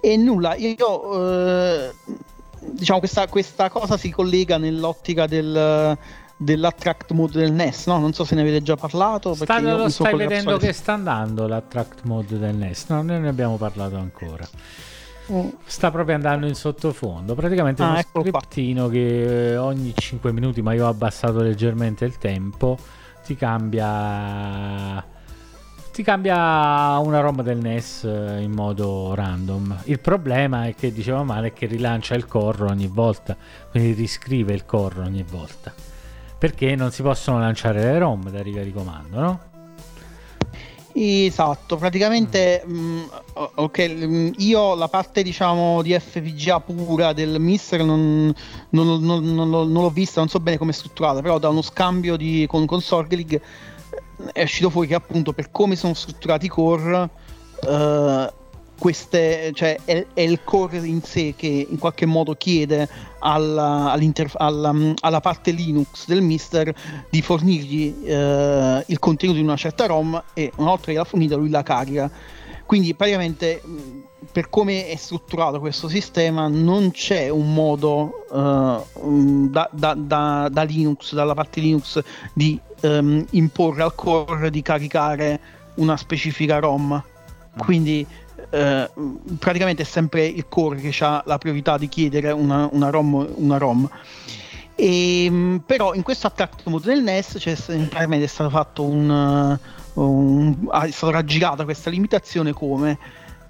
[0.00, 1.92] e, nulla, io eh,
[2.60, 5.98] diciamo questa, questa cosa si collega nell'ottica del
[6.36, 7.98] dell'attract mode del NES, no?
[7.98, 9.34] Non so se ne avete già parlato.
[9.34, 13.02] Sta, lo stai vedendo che sta andando l'attract mode del NES, no?
[13.02, 14.46] Noi ne abbiamo parlato ancora.
[15.32, 15.48] Mm.
[15.64, 17.34] Sta proprio andando in sottofondo.
[17.34, 22.18] Praticamente ah, uno scriptino che eh, ogni 5 minuti, ma io ho abbassato leggermente il
[22.18, 22.78] tempo,
[23.24, 25.14] ti cambia
[25.92, 29.80] ti cambia una ROM del NES eh, in modo random.
[29.84, 33.34] Il problema è che diceva male che rilancia il core ogni volta,
[33.70, 35.72] quindi riscrive il core ogni volta
[36.38, 39.40] perché non si possono lanciare le ROM da riga di comando, no?
[40.98, 42.72] Esatto, praticamente mm.
[42.72, 43.04] mh, mm,
[43.56, 48.32] ok, mm, io la parte diciamo di FVGA pura del Mister non,
[48.70, 52.16] non, non, non, l'ho vista, non so bene come è strutturata, però da uno scambio
[52.16, 56.48] di, con, con Sorgelig eh, è uscito fuori che appunto per come sono strutturati i
[56.48, 57.10] core
[57.60, 58.32] eh,
[58.78, 62.88] queste, cioè è, è, il core in sé che in qualche modo chiede
[63.20, 63.96] alla,
[64.34, 66.74] alla, alla parte Linux del Mister
[67.08, 71.36] di fornirgli eh, il contenuto di una certa ROM e una volta che l'ha fornita
[71.36, 72.10] lui la carica.
[72.66, 73.62] Quindi praticamente
[74.32, 80.62] per come è strutturato questo sistema non c'è un modo uh, da, da, da, da,
[80.62, 82.02] Linux, dalla parte Linux
[82.32, 85.40] di um, imporre al core di caricare
[85.76, 87.02] una specifica ROM.
[87.56, 88.06] Quindi
[88.56, 88.90] eh,
[89.38, 93.34] praticamente è sempre il core che ha la priorità di chiedere una, una ROM.
[93.36, 93.88] Una ROM.
[94.74, 99.58] E, ehm, però in questo attacco mode del NES cioè, è stato fatto un,
[99.94, 102.98] un, è stata raggirata questa limitazione come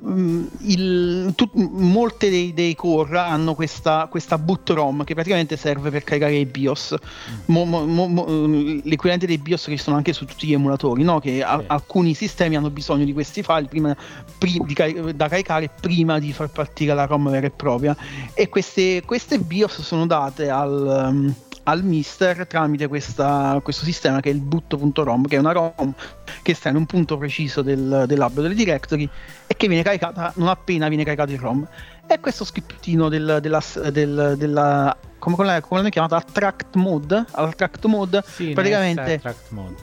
[0.01, 6.05] il, tu, molte dei, dei, core hanno questa, questa boot ROM che praticamente serve per
[6.05, 6.95] caricare i BIOS.
[7.47, 8.25] Mo, mo, mo,
[8.83, 11.19] l'equivalente dei BIOS che sono anche su tutti gli emulatori, no?
[11.19, 13.97] che a, alcuni sistemi hanno bisogno di questi file prima,
[14.39, 17.97] pri, di, da caricare prima di far partire la ROM vera e propria.
[18.35, 21.11] E queste, queste BIOS sono date al.
[21.11, 21.35] Um,
[21.69, 25.95] al mister tramite questa, questo sistema che è il boot.rom, che è una ROM
[26.43, 29.09] che sta in un punto preciso del, dell'albero delle directory
[29.47, 31.67] e che viene caricata non appena viene caricato il ROM.
[32.07, 33.61] E questo scriptino del, della,
[33.91, 36.17] del, della come, come l'hanno chiamata?
[36.17, 38.23] Attract mode, attract mode?
[38.25, 39.75] Sì, praticamente attract mode,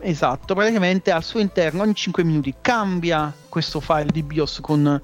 [0.00, 5.00] esatto, praticamente al suo interno ogni 5 minuti cambia questo file di BIOS con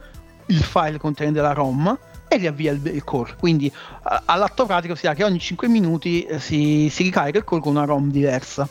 [0.47, 1.97] il file contenente la ROM
[2.35, 3.35] e riavvia il, il core.
[3.39, 3.73] Quindi
[4.03, 7.61] a, all'atto pratico si ha che ogni 5 minuti eh, si, si, ricarica il core
[7.61, 8.69] con una ROM diversa.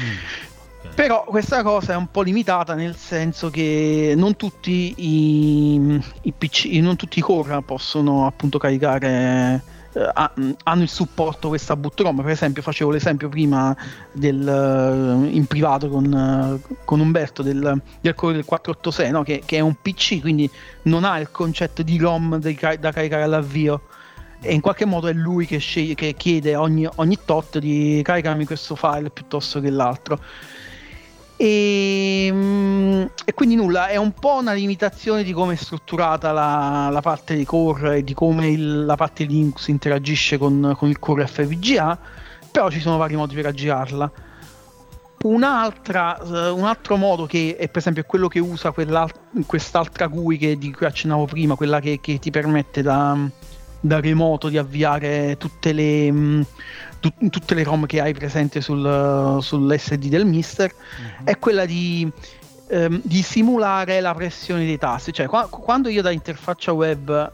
[0.00, 0.48] Mm.
[0.94, 6.66] Però questa cosa è un po' limitata nel senso che non tutti i, i PC,
[6.80, 12.62] non tutti i core possono appunto caricare eh, hanno il supporto questa bootrom per esempio
[12.62, 13.76] facevo l'esempio prima
[14.12, 19.22] del, eh, in privato con, eh, con Umberto del, del Core del 486 no?
[19.24, 20.48] che, che, è un PC quindi
[20.82, 23.82] non ha il concetto di ROM da caricare all'avvio.
[24.42, 28.46] E in qualche modo è lui che, sceglie, che chiede ogni, ogni tot di caricarmi
[28.46, 30.18] questo file piuttosto che l'altro
[31.42, 36.90] e, mm, e, quindi nulla, è un po' una limitazione di come è strutturata la,
[36.92, 40.98] la parte di core e di come il, la parte Linux interagisce con, con, il
[40.98, 41.98] core FVGA,
[42.50, 44.12] però ci sono vari modi per aggirarla.
[45.22, 48.74] Uh, un altro modo che è per esempio quello che usa
[49.46, 53.16] quest'altra GUI che, di cui accennavo prima, quella che, che ti permette da,
[53.80, 56.44] da, remoto di avviare tutte le...
[57.00, 61.26] Mh, mm, tu- tutte le ROM che hai presente sul, sull'SD del Mister, mm-hmm.
[61.26, 62.10] è quella di,
[62.68, 65.12] ehm, di, simulare la pressione dei tasti.
[65.12, 67.32] Cioè, qua- quando io da interfaccia web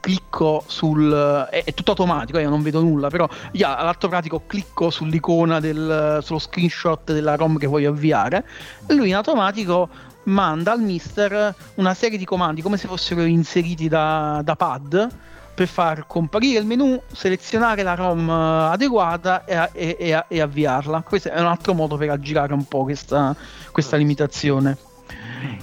[0.00, 4.90] clicco sul è, è, tutto automatico, io non vedo nulla, però io all'atto pratico clicco
[4.90, 8.44] sull'icona del sullo screenshot della ROM che voglio avviare,
[8.86, 9.88] e lui in automatico
[10.24, 15.08] manda al mister una serie di comandi come se fossero inseriti da, da pad
[15.58, 21.02] per far comparire il menu, selezionare la ROM eh, adeguata e, e, e, e avviarla.
[21.02, 23.34] Questo è un altro modo per aggirare un po' questa,
[23.72, 24.76] questa limitazione.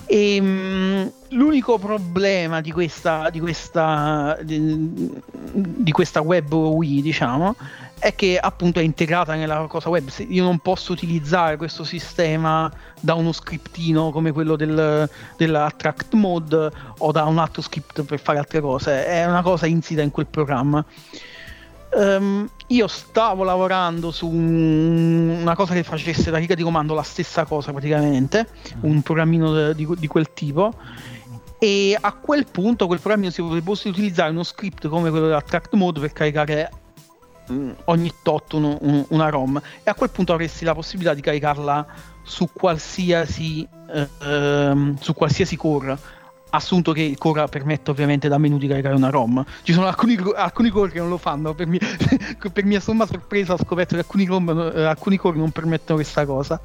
[0.06, 5.14] E, um, l'unico problema di questa, di questa, di,
[5.54, 7.56] di questa web UI, diciamo,
[8.00, 10.10] è che appunto è integrata nella cosa web.
[10.28, 17.12] Io non posso utilizzare questo sistema da uno scriptino come quello del, dell'attract mode o
[17.12, 20.84] da un altro script per fare altre cose, è una cosa insita in quel programma.
[21.98, 27.04] Um, io stavo lavorando su un, una cosa che facesse da riga di comando la
[27.04, 28.50] stessa cosa praticamente,
[28.82, 30.74] un programmino di, di quel tipo
[31.58, 36.02] e a quel punto quel programmino si potrebbe utilizzare uno script come quello dell'attract mode
[36.02, 36.70] per caricare
[37.52, 39.62] Mm, ogni tot un, un, una ROM.
[39.84, 41.86] E a quel punto avresti la possibilità di caricarla
[42.24, 45.98] su qualsiasi, eh, ehm, su qualsiasi core.
[46.50, 49.44] Assunto che il core permette ovviamente da menu di caricare una ROM.
[49.62, 51.80] Ci sono alcuni, alcuni core che non lo fanno per, mia,
[52.52, 56.26] per mia somma sorpresa ho scoperto che alcuni, ROM, eh, alcuni core non permettono questa
[56.26, 56.60] cosa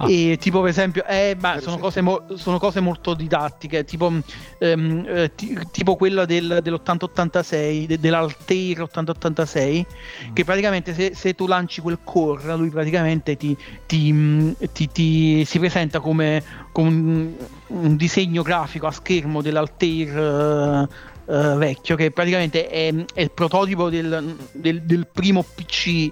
[0.00, 0.08] Ah.
[0.08, 4.12] E tipo per esempio, eh, ma sono, cose mo- sono cose molto didattiche, tipo,
[4.58, 9.86] ehm, eh, t- tipo quella del, dell'8086, de- dell'Altair 8086,
[10.28, 10.34] mm.
[10.34, 15.44] che praticamente se, se, tu lanci quel core, lui praticamente ti, ti, mm, ti, ti
[15.44, 17.32] si presenta come, come un,
[17.66, 20.86] un, disegno grafico a schermo dell'Altair.
[21.28, 26.10] Uh, vecchio che praticamente è, è il prototipo del, del, del, primo PC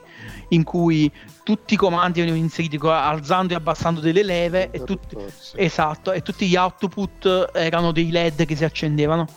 [0.48, 1.10] in cui
[1.46, 5.16] tutti i comandi venivano inseriti alzando e abbassando delle leve e, tutti,
[5.54, 9.28] esatto, e tutti gli output erano dei led che si accendevano.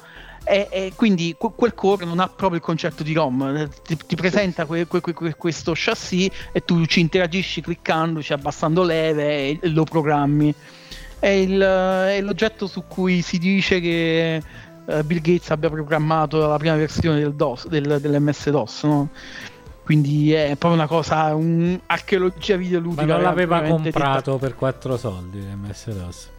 [0.43, 3.69] E, e quindi quel core non ha proprio il concetto di ROM.
[3.83, 9.59] Ti, ti presenta que, que, que, questo chassis e tu ci interagisci cliccandoci abbassando leve
[9.59, 10.51] e lo programmi.
[11.19, 14.41] È, il, è l'oggetto su cui si dice che
[14.83, 19.09] uh, Bill Gates abbia programmato la prima versione del DOS, del, dell'MS DOS no?
[19.89, 23.07] Quindi è proprio una cosa, un'archeologia videoludica.
[23.07, 26.29] Ma non l'aveva comprato per 4 soldi l'MS DOS?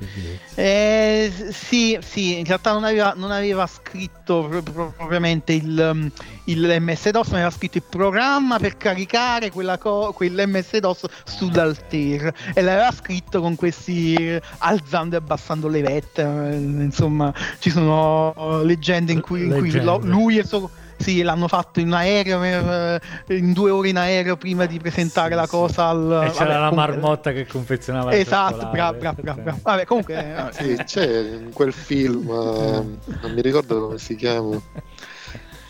[0.54, 6.12] Eh, sì, sì, in realtà non aveva, non aveva scritto propriamente il,
[6.44, 12.32] il MS DOS, ma aveva scritto il programma per caricare quella co- quell'MS DOS sull'Altair
[12.54, 19.10] e l'aveva scritto con questi alzando e abbassando le vette, eh, insomma ci sono leggende
[19.10, 19.72] in cui, in cui
[20.02, 20.70] lui e suo
[21.00, 25.34] sì, l'hanno fatto in aereo, eh, in due ore in aereo prima di presentare sì,
[25.34, 26.22] la cosa al...
[26.24, 26.76] E c'era vabbè, la comunque...
[26.76, 29.58] marmotta che confezionava Esatto, bravo, bravo, bravo.
[29.62, 30.14] Vabbè, comunque...
[30.14, 34.48] Eh, sì, c'è in quel film, eh, non mi ricordo come si chiama,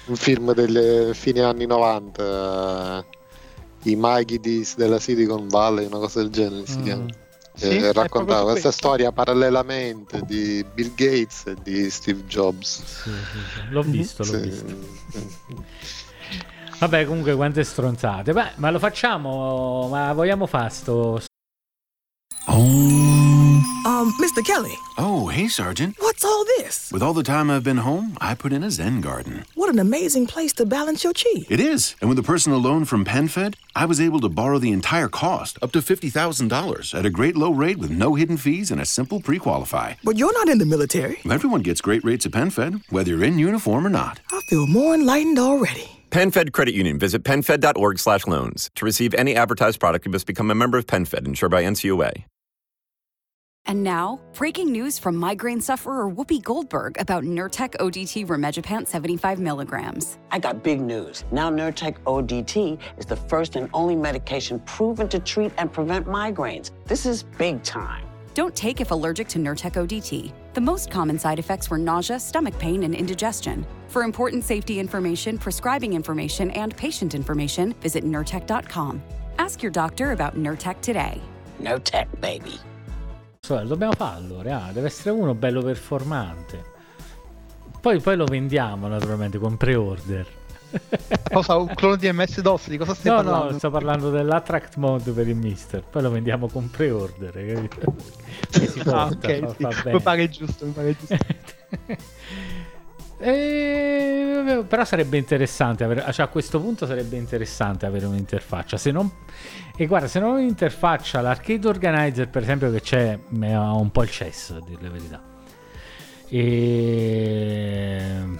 [0.06, 3.04] un film delle fine anni 90,
[3.84, 6.82] i maghi di, della Silicon Valley, una cosa del genere si mm.
[6.82, 7.06] chiama
[7.60, 8.70] sì, eh, raccontava questa questo.
[8.70, 12.82] storia parallelamente di Bill Gates e di Steve Jobs.
[12.82, 14.76] Sì, sì, l'ho visto, l'ho visto.
[16.78, 18.32] Vabbè, comunque quante stronzate.
[18.32, 21.22] Beh, ma lo facciamo, ma vogliamo fare sto...
[22.46, 23.29] Oh.
[23.86, 24.44] Um, Mr.
[24.44, 24.76] Kelly.
[24.98, 25.96] Oh, hey, Sergeant.
[25.98, 26.90] What's all this?
[26.92, 29.44] With all the time I've been home, I put in a Zen garden.
[29.54, 31.46] What an amazing place to balance your chi.
[31.48, 31.96] It is.
[32.00, 35.58] And with a personal loan from PenFed, I was able to borrow the entire cost,
[35.62, 39.20] up to $50,000, at a great low rate with no hidden fees and a simple
[39.22, 39.94] pre qualify.
[40.04, 41.18] But you're not in the military.
[41.30, 44.20] Everyone gets great rates at PenFed, whether you're in uniform or not.
[44.30, 45.88] I feel more enlightened already.
[46.10, 46.98] PenFed Credit Union.
[46.98, 48.70] Visit PenFed.org slash loans.
[48.74, 52.24] To receive any advertised product, you must become a member of PenFed, insured by NCUA.
[53.70, 60.18] And now, breaking news from migraine sufferer Whoopi Goldberg about Nurtec ODT Rimegepant 75 milligrams.
[60.32, 61.22] I got big news.
[61.30, 66.72] Now, Nurtec ODT is the first and only medication proven to treat and prevent migraines.
[66.86, 68.04] This is big time.
[68.34, 70.32] Don't take if allergic to Nurtec ODT.
[70.54, 73.64] The most common side effects were nausea, stomach pain, and indigestion.
[73.86, 79.00] For important safety information, prescribing information, and patient information, visit Nurtec.com.
[79.38, 81.20] Ask your doctor about Nurtec today.
[81.60, 82.58] Nurtec, baby.
[83.50, 86.62] So, dobbiamo farlo, ah, deve essere uno bello performante.
[87.80, 90.24] Poi, poi lo vendiamo naturalmente con pre-order.
[91.32, 92.68] Cosa, un clone di MS-DOS?
[92.68, 93.50] Di cosa stai no, parlando?
[93.50, 95.82] No, sto parlando dell'attract mode per il mister.
[95.82, 97.66] Poi lo vendiamo con pre-order.
[98.50, 99.90] Che si porta, ah, ok, fa, sì.
[99.90, 101.16] mi pare giusto, mi pare giusto.
[103.22, 108.78] Eh, però sarebbe interessante avere, cioè a questo punto sarebbe interessante avere un'interfaccia.
[108.78, 109.10] Se non,
[109.76, 114.10] e guarda, se non un'interfaccia, l'arcade organizer, per esempio, che c'è, ha un po' il
[114.10, 115.22] cesso, a dire la verità.
[116.28, 118.38] E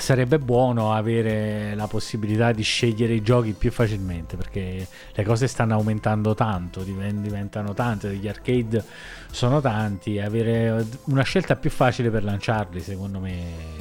[0.00, 5.74] sarebbe buono avere la possibilità di scegliere i giochi più facilmente perché le cose stanno
[5.74, 8.82] aumentando tanto, diventano tante, gli arcade
[9.30, 13.34] sono tanti, avere una scelta più facile per lanciarli secondo me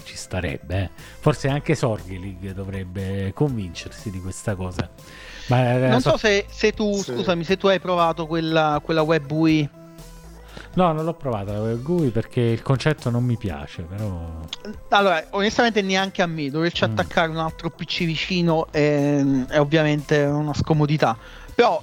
[0.03, 0.83] ci starebbe.
[0.83, 0.89] Eh.
[1.19, 4.89] Forse anche Sorghi League dovrebbe convincersi di questa cosa.
[5.49, 7.13] Ma, eh, non so, so se, se, tu, sì.
[7.13, 9.69] scusami, se tu hai provato quella, quella web Wii
[10.73, 14.39] No, non l'ho provata la WebGUI perché il concetto non mi piace, però...
[14.89, 16.91] Allora, onestamente neanche a me, doverci mm.
[16.91, 21.17] attaccare un altro PC vicino è, è ovviamente una scomodità.
[21.55, 21.81] Però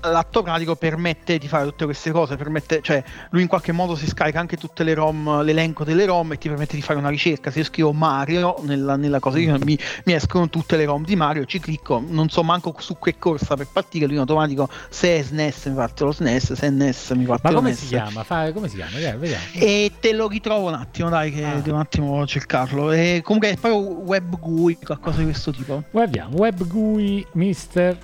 [0.00, 4.06] all'atto pratico permette di fare tutte queste cose, permette, cioè lui in qualche modo si
[4.06, 7.50] scarica anche tutte le ROM, l'elenco delle ROM e ti permette di fare una ricerca.
[7.50, 11.16] Se io scrivo Mario nella, nella cosa, io, mi, mi, escono tutte le ROM di
[11.16, 15.18] Mario, ci clicco, non so manco su che corsa per partire, lui in automatico se
[15.18, 17.78] è SNES mi parte lo SNES, se è NES mi parte Ma come NES.
[17.78, 18.24] si chiama?
[18.24, 18.92] Fa, come si chiama?
[18.92, 19.44] Vediamo, vediamo.
[19.52, 21.54] E te lo ritrovo un attimo, dai, che ah.
[21.54, 22.92] devo un attimo cercarlo.
[22.92, 25.82] E comunque è proprio WebGUI, qualcosa di questo tipo.
[25.90, 27.96] Guardiamo, WebGUI Mister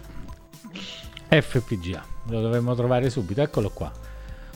[1.41, 3.93] FPGA lo dovremmo trovare subito eccolo qua.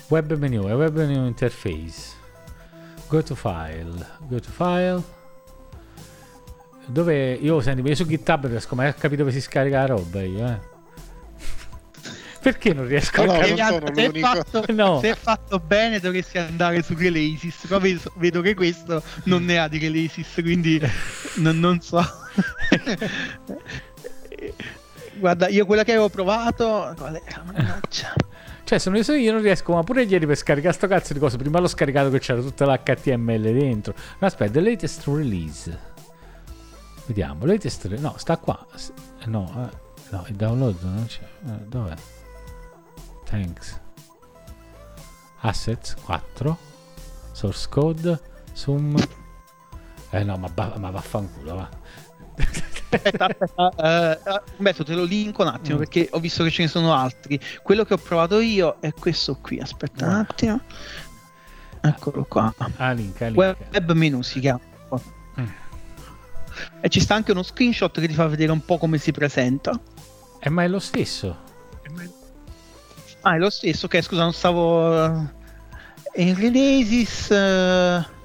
[0.08, 2.16] Web menu e web menu interface.
[3.08, 5.02] Go to file go to file.
[6.86, 10.22] Dove io senti io su github riesco mai a capire dove si scarica la roba
[10.22, 10.58] io eh.
[12.40, 13.92] Perché non riesco no, a capire?
[13.94, 15.00] Se, è fatto, no.
[15.00, 19.58] se è fatto bene dovresti andare su Relasis, però vedo, vedo, che questo non ne
[19.58, 20.80] ha di Relasis, quindi
[21.36, 22.02] non, non so.
[25.18, 26.94] Guarda, io quella che avevo provato.
[26.96, 27.42] Qual era?
[27.44, 28.14] Mannaggia.
[28.68, 31.18] Cioè, se non so io non riesco, ma pure ieri per scaricare sto cazzo di
[31.18, 31.38] cose.
[31.38, 33.94] Prima l'ho scaricato che c'era tutta l'HTML dentro.
[34.18, 35.78] No, aspetta, the latest release.
[37.06, 38.02] Vediamo, latest release.
[38.02, 38.66] No, sta qua.
[39.24, 39.76] No, eh,
[40.10, 41.22] no, il download non c'è.
[41.46, 41.94] Eh, dov'è?
[43.24, 43.80] Thanks.
[45.40, 46.58] Assets 4.
[47.32, 48.20] Source code.
[48.52, 48.96] Sum.
[50.10, 51.68] Eh no, ma, ba- ma vaffanculo, va
[52.39, 53.72] aspetta, aspetta.
[53.76, 55.78] Uh, Umberto, te lo linko un attimo mm.
[55.78, 57.39] perché ho visto che ce ne sono altri.
[57.62, 59.59] Quello che ho provato io è questo qui.
[59.59, 60.61] Aspetta un attimo.
[61.80, 62.53] Eccolo qua.
[62.76, 63.36] Ah, link, link.
[63.36, 64.61] Web menu si chiama.
[65.41, 65.47] Mm.
[66.80, 69.78] E ci sta anche uno screenshot che ti fa vedere un po' come si presenta.
[70.41, 71.47] Eh, ma è lo stesso.
[73.22, 73.86] Ah, è lo stesso.
[73.86, 75.07] Ok, scusa, non stavo.
[76.14, 77.28] In releases.
[77.30, 78.16] Uh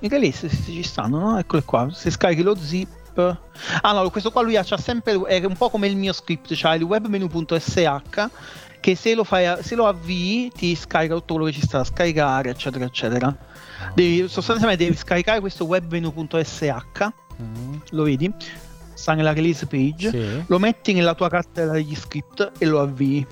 [0.00, 1.38] in release ci stanno, no?
[1.38, 1.88] Eccole qua.
[1.92, 3.38] Se scarichi lo zip.
[3.80, 5.20] Ah no, questo qua lui ha sempre.
[5.26, 8.28] È un po' come il mio script, c'ha il webmenu.sh
[8.86, 11.84] che se lo, fai, se lo avvii ti scarica tutto quello che ci sta da
[11.84, 13.36] scaricare, eccetera, eccetera.
[13.94, 16.72] Devi, sostanzialmente devi scaricare questo webmenu.sh,
[17.42, 17.74] mm.
[17.90, 18.32] lo vedi?
[18.94, 20.44] Sta nella release page, sì.
[20.46, 23.26] lo metti nella tua cartella degli script e lo avvii.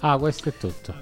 [0.00, 0.94] Ah, questo è tutto.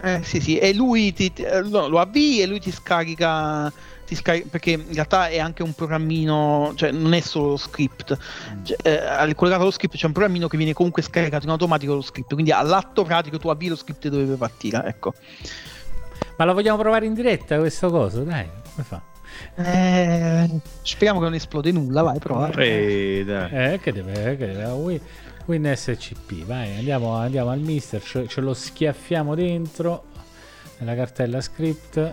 [0.00, 1.30] Eh sì, sì, e lui ti,
[1.64, 3.70] no, lo avvii e lui ti scarica
[4.14, 8.64] Scarica, perché in realtà è anche un programmino, cioè non è solo lo script, mm.
[8.64, 12.02] cioè, eh, collegato allo script c'è un programmino che viene comunque scaricato in automatico lo
[12.02, 15.14] script, quindi all'atto pratico tu avvii lo script dove partire, ecco.
[16.36, 18.22] Ma lo vogliamo provare in diretta questo coso?
[18.22, 19.02] Dai, come fa?
[19.54, 22.50] Eh, speriamo che non esplode nulla, vai, prova.
[22.50, 23.72] Eh, dai.
[23.72, 25.00] eh che deve, che deve.
[25.46, 30.06] Win SCP, vai, andiamo, andiamo al mister, ce, ce lo schiaffiamo dentro
[30.78, 32.12] nella cartella script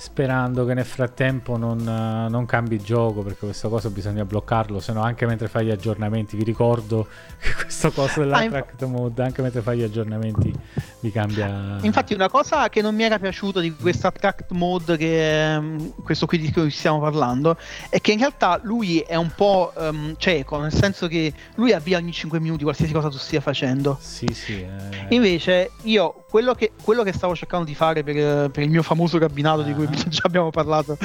[0.00, 5.02] sperando che nel frattempo non, non, cambi gioco perché questa cosa bisogna bloccarlo se no
[5.02, 7.06] anche mentre fai gli aggiornamenti vi ricordo
[7.38, 10.58] che questo coso dell'attract mode anche mentre fai gli aggiornamenti
[11.00, 15.56] vi cambia infatti una cosa che non mi era piaciuta di questo attract mode che
[15.58, 17.56] um, questo qui di cui stiamo parlando
[17.88, 21.98] è che in realtà lui è un po' um, cieco nel senso che lui avvia
[21.98, 25.06] ogni 5 minuti qualsiasi cosa tu stia facendo sì sì eh...
[25.08, 29.18] invece io quello che, quello che, stavo cercando di fare per, per il mio famoso
[29.18, 29.64] cabinato ah.
[29.64, 30.96] di cui già abbiamo parlato,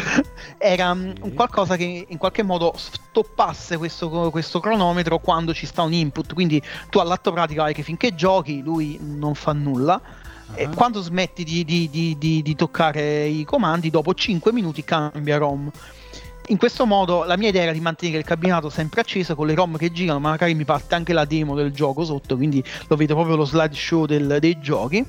[0.58, 1.32] era mm, sì.
[1.34, 6.34] qualcosa che in qualche modo stoppasse questo, questo, cronometro quando ci sta un input.
[6.34, 9.85] Quindi tu all'atto pratico hai che finché giochi lui non fa nulla.
[9.94, 10.54] Uh-huh.
[10.56, 15.72] E quando smetti di, di, di, di, toccare i comandi, dopo 5 minuti cambia ROM.
[16.48, 19.56] In questo modo la mia idea era di mantenere il cabinato sempre acceso con le
[19.56, 22.96] ROM che girano, ma magari mi parte anche la demo del gioco sotto, quindi lo
[22.96, 25.04] vedo proprio lo slideshow del, dei giochi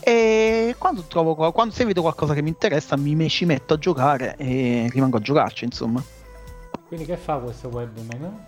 [0.00, 4.36] e quando, trovo, quando se vedo qualcosa che mi interessa, mi, ci metto a giocare
[4.36, 6.02] e rimango a giocarci, insomma.
[6.86, 8.40] Quindi che fa questo web menu?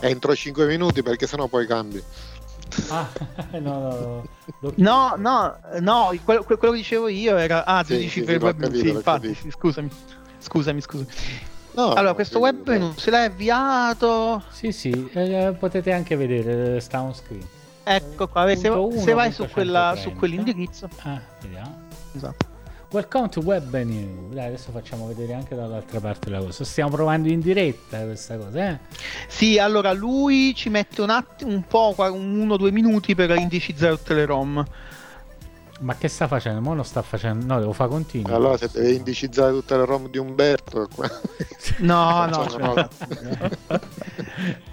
[0.00, 2.02] Entro 5 minuti perché sennò poi cambi.
[2.88, 3.08] Ah,
[3.58, 4.24] no,
[4.60, 7.64] no, no, no, no quello, quello, che dicevo io era.
[7.64, 8.74] Ah, tu sì, dici sì, per il web menu.
[8.74, 9.90] Sì, infatti, sì, scusami,
[10.38, 11.08] scusami, scusami.
[11.74, 14.42] No, allora, questo web menu se l'hai avviato.
[14.50, 17.46] Sì, sì, eh, potete anche vedere, sta on screen.
[17.84, 20.88] Ecco qua, se, se vai su, quella, su quell'indirizzo.
[21.02, 21.80] Ah, vediamo.
[22.14, 22.51] Esatto.
[22.92, 24.28] Welcome to Web Menu.
[24.34, 26.62] Dai, adesso facciamo vedere anche dall'altra parte la cosa.
[26.62, 28.78] Stiamo provando in diretta questa cosa, eh?
[29.28, 33.96] Sì, allora lui ci mette un attimo, un po', uno o due minuti per indicizzare
[33.96, 34.62] tutte le ROM.
[35.80, 36.60] Ma che sta facendo?
[36.60, 37.46] Mo non sta facendo.
[37.46, 38.36] No, devo fare continuo.
[38.36, 40.86] Allora, se deve indicizzare tutte le ROM di Umberto.
[41.80, 42.46] no, no.
[42.46, 42.88] Cioè...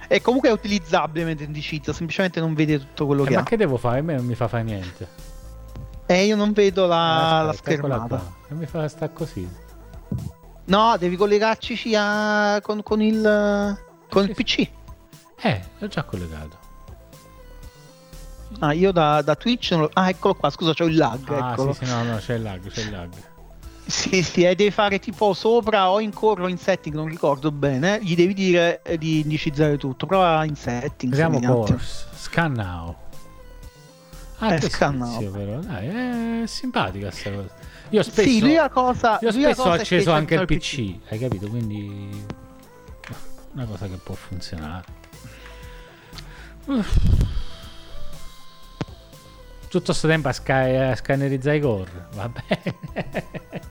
[0.09, 3.43] e comunque è utilizzabile mentre indicizza, semplicemente non vede tutto quello eh, che ma ha.
[3.43, 3.99] Ma che devo fare?
[3.99, 5.28] A me non mi fa fare niente.
[6.11, 8.33] Eh, io non vedo la, Aspetta, la schermata.
[8.47, 9.47] Non mi fa sta così.
[10.65, 13.77] No, devi collegarci a, con, con il,
[14.09, 14.67] con il PC.
[15.39, 16.57] Eh, l'ho già collegato.
[18.57, 19.89] Ah, io da, da Twitch non lo...
[19.93, 21.73] Ah, eccolo qua, scusa, c'ho il lag, Ah, eccolo.
[21.73, 23.09] sì, sì, no, no, c'è il lag, c'è il lag.
[23.89, 27.51] Sì, sì, e devi fare tipo sopra o in core o in setting, non ricordo
[27.51, 27.99] bene.
[28.03, 30.05] Gli devi dire eh, di indicizzare tutto.
[30.05, 31.11] Prova in setting.
[31.11, 32.05] Vediamo course.
[32.15, 32.95] Scan now.
[34.39, 35.19] Ah, Eh, che scan now.
[35.19, 35.59] servizio, però.
[35.59, 35.87] Dai,
[36.43, 37.49] è simpatica sta cosa.
[37.89, 41.19] Io spesso, Sì, l'unica cosa, io l'unica spesso ho acceso anche il il PC, hai
[41.19, 41.47] capito?
[41.47, 42.25] Quindi
[43.53, 44.85] una cosa che può funzionare.
[46.65, 46.97] Uff.
[49.67, 52.75] Tutto sto tempo a, sca- a scannerizzare i core, va bene.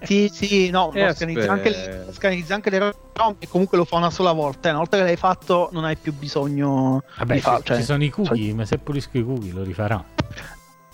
[0.03, 2.79] Sì, sì, no, Eh, lo scannizza anche, le- scannizza anche le
[3.15, 4.69] ROM e comunque lo fa una sola volta.
[4.69, 7.59] eh, Una volta che l'hai fatto non hai più bisogno Vabbè, di farlo.
[7.61, 10.05] ci, cioè- ci sono i cookie, ma se pulisco i cookie lo rifarà.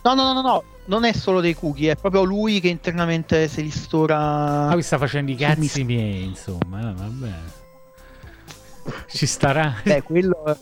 [0.04, 3.48] No, no, no, no, no, non è solo dei cookie, è proprio lui che internamente
[3.48, 4.66] se li stora.
[4.66, 7.62] Ma qui sta facendo i cazzi miei, insomma, eh, va bene.
[9.08, 9.76] Ci starà.
[9.82, 10.58] Beh, quello,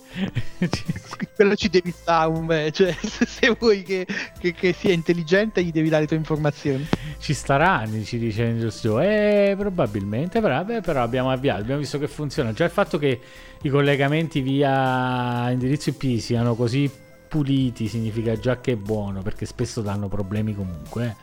[1.34, 4.06] quello ci devi stare un beh, cioè se vuoi che,
[4.38, 6.86] che- che sia intelligente gli devi dare le tue informazioni.
[7.18, 9.00] Ci staranno, ci dice Industrio.
[9.00, 12.52] Eh, probabilmente, però, beh, però abbiamo avviato, abbiamo visto che funziona.
[12.52, 13.18] Già il fatto che
[13.60, 16.88] i collegamenti via indirizzo IP siano così
[17.32, 21.06] puliti significa già che è buono, perché spesso danno problemi comunque.
[21.06, 21.16] eh.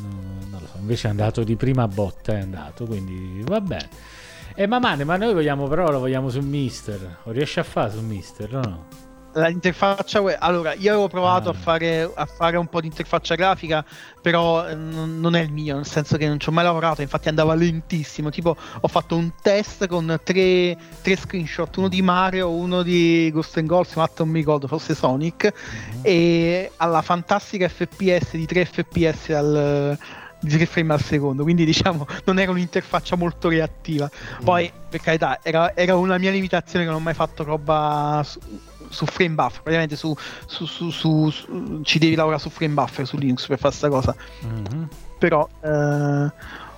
[0.00, 3.88] Non lo so, invece è andato di prima botta, è andato, quindi va bene.
[4.56, 7.18] E ma mane, ma noi vogliamo però lo vogliamo su Mister.
[7.22, 8.86] Lo riesci a fare su Mister, o no?
[9.34, 11.52] L'interfaccia web, allora io avevo provato Ah.
[11.52, 13.84] a, fare, a fare un po' di interfaccia grafica,
[14.20, 17.02] però eh, non, non è il mio, nel senso che non ci ho mai lavorato,
[17.02, 18.30] infatti andava lentissimo.
[18.30, 23.58] Tipo, ho fatto un test con tre, tre screenshot, uno di Mario, uno di Ghost
[23.58, 25.52] and Goals, ma non mi ricordo, forse Sonic,
[26.02, 29.98] e alla fantastica FPS di 3 FPS al
[30.40, 34.08] di 3 frame al secondo, quindi diciamo non era un'interfaccia molto reattiva.
[34.42, 38.24] Poi, per carità, era, era una mia limitazione che non ho mai fatto roba
[38.88, 40.14] su, frame buffer, praticamente su,
[40.46, 43.88] su- su- su- su- ci devi lavorare su frame buffer su Linux per fare sta
[43.88, 44.14] cosa.
[45.18, 46.32] Però eh,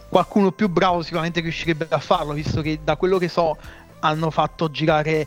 [0.09, 3.57] qualcuno più bravo sicuramente riuscirebbe a farlo, visto che da quello che so
[4.01, 5.27] hanno fatto girare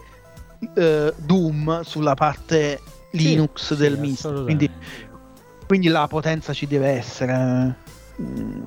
[0.75, 2.81] eh, Doom sulla parte
[3.11, 4.43] Linux sì, del MIST.
[4.43, 4.69] Quindi,
[5.67, 7.81] quindi la potenza ci deve essere.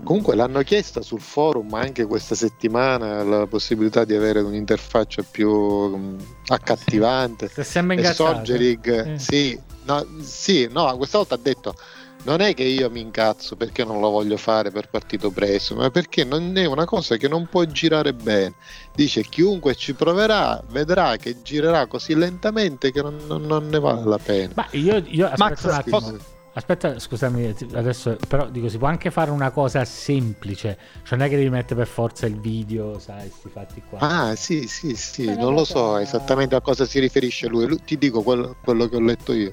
[0.04, 5.50] Comunque l'hanno chiesta sul forum anche questa settimana la possibilità di avere un'interfaccia più
[5.96, 7.48] mm, accattivante.
[7.48, 8.12] Se sembra e.
[8.12, 9.18] Sorgerig, Eh.
[9.18, 11.74] sì, no, sì, no, questa volta ha detto
[12.22, 15.90] non è che io mi incazzo perché non lo voglio fare per partito preso, ma
[15.90, 18.54] perché non è una cosa che non può girare bene.
[18.94, 24.04] Dice chiunque ci proverà vedrà che girerà così lentamente che non, non- non ne vale
[24.04, 24.52] la pena.
[24.56, 26.00] Ma io, io Max, un attimo.
[26.00, 26.34] scusa.
[26.56, 31.30] Aspetta, scusami, adesso però dico, si può anche fare una cosa semplice, cioè non è
[31.30, 33.98] che devi mettere per forza il video, sai, sti fatti qua.
[33.98, 37.66] Ah, sì, sì, sì, non lo so esattamente a cosa si riferisce lui.
[37.66, 39.52] Lui- ti dico quello, quello che ho letto io.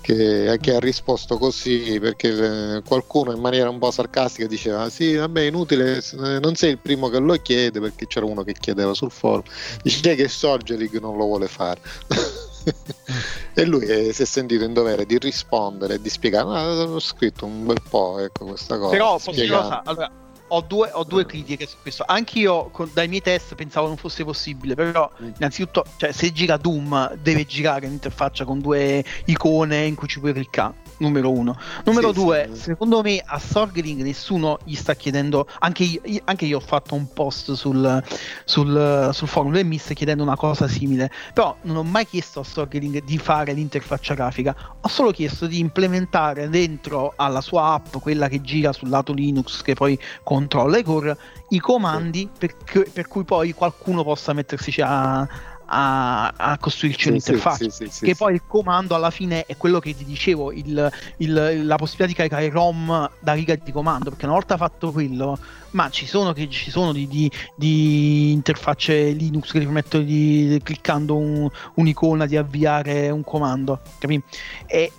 [0.00, 5.14] Che, che ha risposto così perché eh, qualcuno in maniera un po' sarcastica diceva: Sì,
[5.14, 8.52] vabbè, è inutile, eh, non sei il primo che lo chiede perché c'era uno che
[8.52, 9.42] chiedeva sul forum.
[9.82, 11.80] Dice che Sorgelig non lo vuole fare.
[13.54, 16.48] e lui eh, si è sentito in dovere di rispondere e di spiegare.
[16.48, 18.90] "Ah, ho scritto un bel po' ecco, questa cosa.
[18.90, 20.12] Però posso dire una spiegando." cosa, allora,
[20.54, 22.04] ho due, ho due critiche su questo.
[22.06, 27.14] Anch'io con, dai miei test pensavo non fosse possibile, però innanzitutto, cioè, se gira Doom
[27.22, 30.74] deve girare un'interfaccia con due icone in cui ci puoi cliccare.
[31.02, 31.58] Numero uno.
[31.84, 32.60] Numero Sì, due, sì.
[32.60, 35.48] secondo me a Sorgeling nessuno gli sta chiedendo.
[35.58, 38.02] Anche io, anche io ho fatto un post sul,
[38.44, 41.10] sul, sul forum del MIS chiedendo una cosa simile.
[41.34, 45.58] Però non ho mai chiesto a Sorgeling di fare l'interfaccia grafica, ho solo chiesto di
[45.58, 50.84] implementare dentro alla sua app, quella che gira sul lato Linux, che poi controlla i
[50.84, 51.16] core,
[51.48, 55.28] i comandi per, cui- per cui poi qualcuno possa mettersi a,
[55.74, 57.70] a, a costruirci Sì, un'interfaccia.
[57.70, 61.66] sì, sì, che poi il comando alla fine è quello che ti dicevo, il- il-
[61.66, 65.38] la possibilità di caricare ROM da riga di comando, perché una volta fatto quello,
[65.70, 70.60] ma ci sono, che, ci sono di, di- di interfacce Linux che ti permettono di
[70.62, 74.22] cliccando un- un'icona di avviare un comando, capi?
[74.66, 74.92] E,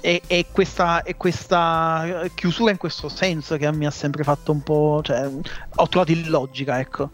[0.00, 4.62] e, e questa, e questa chiusura in questo senso che mi ha sempre fatto un
[4.62, 5.00] po'.
[5.02, 5.30] Cioè,
[5.76, 7.10] ho trovato illogica, ecco.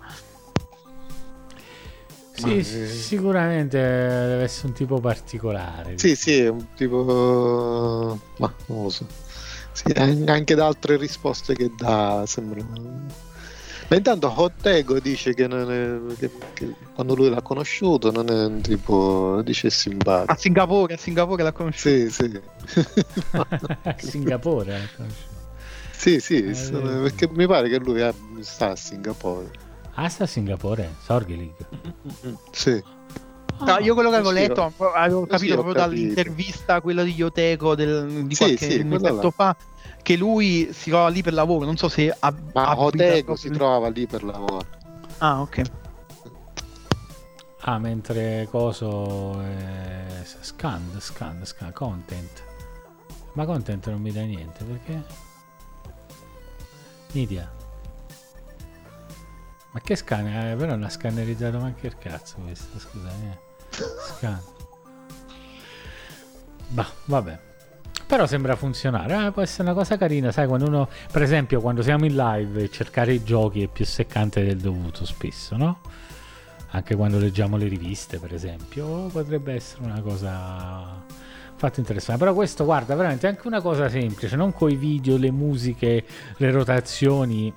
[2.36, 5.98] Sì, sì, sicuramente deve essere un tipo particolare.
[5.98, 8.18] Sì, sì, è un tipo.
[8.36, 9.06] Ma non lo so.
[9.72, 12.62] Sì, an- anche da altre risposte che dà sembra.
[13.88, 18.60] Ma intanto Hottego dice che, è, che, che, quando lui l'ha conosciuto non è un
[18.60, 20.32] tipo, dice simpatico.
[20.32, 22.10] A Singapore, a Singapore l'ha conosciuto.
[22.10, 22.40] Sì, sì.
[23.32, 25.34] a Singapore l'ha conosciuto.
[25.92, 28.02] Sì, sì, eh, sono, perché mi pare che lui
[28.40, 29.50] sta a Singapore.
[29.98, 30.94] Ah, sta a Singapore?
[31.02, 31.66] Sorghi League?
[32.50, 32.82] Sì.
[33.60, 35.94] No, io quello che avevo letto, avevo capito proprio capito.
[35.94, 39.56] dall'intervista, quella di Ioteco del, di qualche sì, sì, fa,
[40.02, 41.64] che lui si trova lì per lavoro.
[41.64, 44.60] Non so se ha, Ma Oteco si trovava lì per lavoro.
[45.18, 45.62] Ah, ok.
[47.60, 52.44] Ah, mentre coso eh, scan, scan, scan, content.
[53.32, 55.02] Ma content non mi dà niente perché?
[57.12, 57.55] Media.
[59.76, 60.26] Ma che scan?
[60.26, 63.10] Eh, però non ha scannerizzato manche il cazzo questo, scusa.
[63.10, 63.38] Eh.
[64.16, 64.40] Scan.
[66.68, 67.38] Bah, vabbè.
[68.06, 69.12] Però sembra funzionare.
[69.12, 72.70] Ah, può essere una cosa carina, sai, quando uno, per esempio, quando siamo in live,
[72.70, 75.80] cercare i giochi è più seccante del dovuto spesso, no?
[76.70, 81.04] Anche quando leggiamo le riviste, per esempio, potrebbe essere una cosa
[81.54, 82.18] fatto interessante.
[82.18, 86.02] Però questo, guarda, veramente anche una cosa semplice, non con i video, le musiche,
[86.38, 87.52] le rotazioni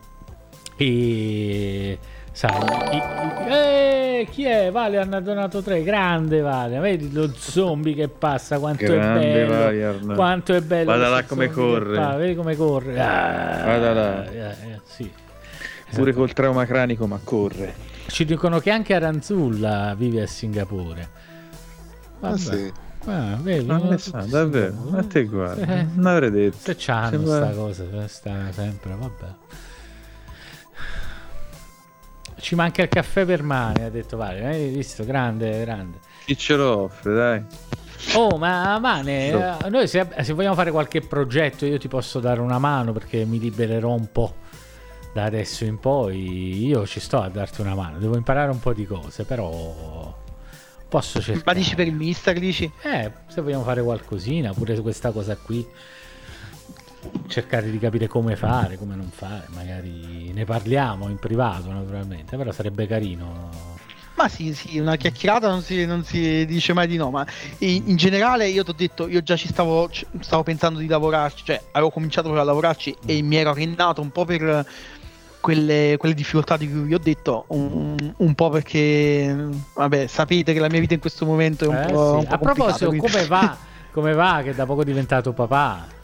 [0.83, 1.99] e
[2.31, 2.57] sai,
[2.91, 4.71] i, eh, chi è?
[4.71, 9.63] Vale hanno donato tre, grande Vale, vedi lo zombie che passa, quanto grande è bello,
[9.63, 10.15] Valiarno.
[10.15, 10.91] quanto è bello.
[10.91, 12.15] Vada là come corre.
[12.17, 12.99] vedi come corre.
[12.99, 14.29] Ah, Vada là.
[14.29, 15.11] Eh, eh, sì.
[15.93, 17.73] Pure col trauma cranico, ma corre.
[18.07, 21.09] Ci dicono che anche Aranzulla vive a Singapore.
[22.19, 22.33] Vabbè.
[22.33, 22.71] Ah, sì.
[23.05, 26.57] Ah, vedi, ma non sa, davvero, ma te guarda, eh, non avrei detto.
[26.59, 27.35] Se c'hanno Sembra...
[27.37, 29.35] sta cosa, sta sempre, vabbè.
[32.39, 34.45] Ci manca il caffè per mani, ha detto Vale.
[34.45, 35.05] Hai visto?
[35.05, 35.99] Grande, grande.
[36.25, 37.43] Chi ce lo offre, dai.
[38.13, 42.39] Oh, ma Mane, eh, noi se, se, vogliamo fare qualche progetto io ti posso dare
[42.39, 44.35] una mano perché mi libererò un po'
[45.13, 46.65] da adesso in poi.
[46.65, 50.15] Io ci sto a darti una mano, devo imparare un po' di cose, però
[50.87, 51.43] posso cercare.
[51.45, 52.71] Ma dici per il mister, dici?
[52.81, 55.67] Eh, se vogliamo fare qualcosina, pure questa cosa qui
[57.27, 62.51] cercare di capire come fare, come non fare, magari ne parliamo in privato naturalmente, però
[62.51, 63.77] sarebbe carino.
[64.15, 67.25] Ma sì, sì, una chiacchierata non si, non si dice mai di no, ma
[67.59, 69.89] in, in generale io ti ho detto, io già ci stavo,
[70.19, 73.07] stavo pensando di lavorarci, cioè avevo cominciato proprio a lavorarci mm.
[73.07, 74.65] e mi ero arennato un po' per
[75.39, 79.33] quelle, quelle, difficoltà di cui vi ho detto, un, un, po' perché,
[79.73, 82.09] vabbè, sapete che la mia vita in questo momento è un eh, po'...
[82.11, 82.17] Sì.
[82.17, 83.57] Un po a proposito, come va,
[83.91, 85.97] come va che da poco è diventato papà?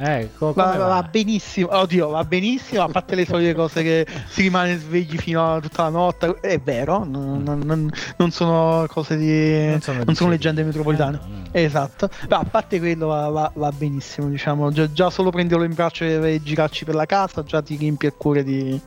[0.00, 0.86] Ecco, va, va?
[0.86, 5.54] va, benissimo, oddio, va benissimo, a parte le solite cose che si rimane svegli fino
[5.54, 9.66] a tutta la notte, è vero, non, non, non sono cose di...
[9.66, 10.62] non sono, non sono leggende.
[10.62, 11.48] metropolitane, eh, no, no.
[11.50, 16.04] esatto, ma a parte quello va, va benissimo, diciamo, già, già, solo prenderlo in braccio
[16.04, 18.80] e girarci per la casa già ti riempie il cuore di,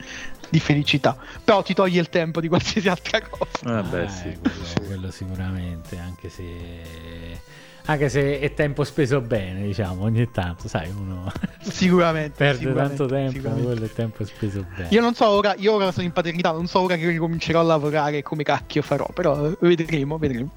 [0.49, 3.79] di felicità, però ti toglie il tempo di qualsiasi altra cosa.
[3.79, 7.41] Ah, beh, sì, quello, quello sicuramente, anche se
[7.91, 11.31] anche se è tempo speso bene, diciamo, ogni tanto, sai, uno
[11.61, 14.89] sicuramente perde sicuramente, tanto tempo, ma quello è tempo speso bene.
[14.89, 17.63] Io non so ora, io ora sono in paternità, non so ora che ricomincerò a
[17.63, 20.51] lavorare come cacchio farò, però vedremo, vedremo.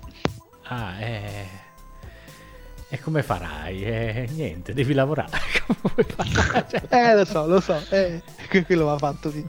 [0.64, 1.62] Ah, eh
[2.94, 3.82] e come farai?
[3.82, 5.40] Eh, niente, devi lavorare.
[6.70, 6.82] cioè...
[6.90, 8.22] eh, lo so, lo so, eh,
[8.64, 9.44] quello va fatto, sì.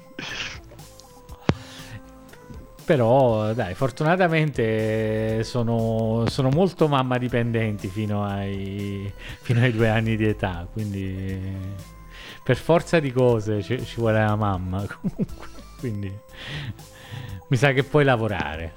[2.85, 10.27] Però dai, fortunatamente sono, sono molto mamma dipendenti fino ai, fino ai, due anni di
[10.27, 11.57] età, quindi
[12.43, 15.47] per forza di cose ci, ci vuole la mamma comunque,
[15.79, 16.15] quindi
[17.47, 18.75] mi sa che puoi lavorare.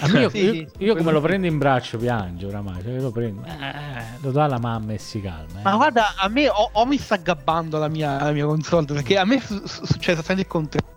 [0.00, 3.12] A me, io, sì, io, io come lo prendo in braccio piango oramai, cioè lo,
[3.12, 5.60] prendo, eh, lo do alla mamma e si calma.
[5.60, 5.62] Eh.
[5.62, 9.16] Ma guarda, a me o, o mi sta gabbando la mia, la mia console perché
[9.16, 10.94] a me succede esattamente il contrario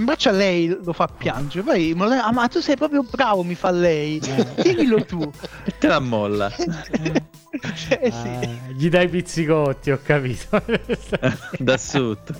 [0.00, 1.62] in braccio a lei lo fa piangere.
[1.62, 4.18] Poi ma, lei, ah, ma tu sei proprio bravo, mi fa lei.
[4.18, 4.62] Eh.
[4.62, 5.30] Dimmelo tu.
[5.64, 6.50] E te la molla.
[6.56, 7.22] eh,
[7.74, 7.98] sì.
[8.02, 8.40] ah,
[8.72, 10.62] gli dai pizzicotti, ho capito.
[11.58, 12.34] da sotto.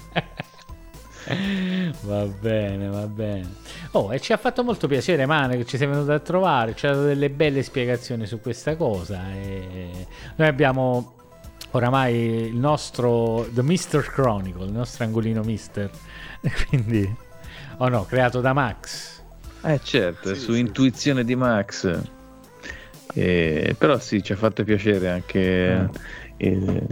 [2.01, 3.55] va bene, va bene.
[3.93, 6.75] Oh, e ci ha fatto molto piacere, Mane, che ci sei venuto a trovare.
[6.75, 9.31] Ci ha dato delle belle spiegazioni su questa cosa.
[9.35, 10.07] E
[10.37, 11.15] noi abbiamo
[11.73, 12.15] oramai
[12.49, 15.91] il nostro The Mister Chronicle, il nostro angolino Mister.
[16.69, 17.29] Quindi
[17.81, 19.23] o oh no, creato da Max.
[19.63, 20.59] Eh certo, sì, su sì.
[20.59, 21.99] intuizione di Max.
[23.15, 25.87] Eh, però sì, ci ha fatto piacere anche mm.
[26.37, 26.87] eh,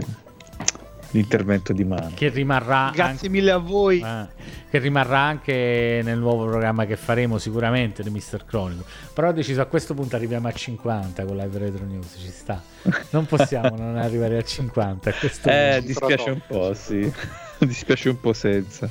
[1.11, 2.11] l'intervento di Mano.
[2.15, 2.89] Che rimarrà.
[2.91, 4.01] Grazie anche, mille a voi.
[4.01, 4.27] Eh,
[4.67, 8.45] che rimarrà anche nel nuovo programma che faremo sicuramente di Mr.
[8.45, 8.85] Chronicle.
[9.13, 12.63] Però ho deciso a questo punto arriviamo a 50 con Live Retro News, ci sta.
[13.11, 15.07] Non possiamo non arrivare a 50.
[15.07, 15.85] A questo eh, punto.
[15.85, 17.13] dispiace un po', sì.
[17.59, 18.89] dispiace un po' senza.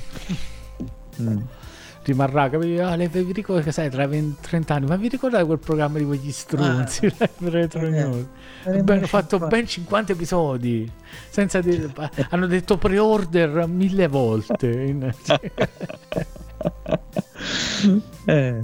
[1.21, 1.39] Mm.
[2.03, 2.83] Rimarrà, capito?
[2.83, 5.97] Ah, le, vi ricordo che sai, tra 20, 30 anni, ma vi ricordate quel programma
[5.97, 7.05] di quegli strunzi?
[7.17, 8.25] Ah, retro news.
[8.63, 10.91] Hanno fatto ben 50 episodi.
[11.29, 11.91] Senza dire,
[12.29, 14.95] hanno detto pre-order mille volte.
[18.25, 18.61] eh.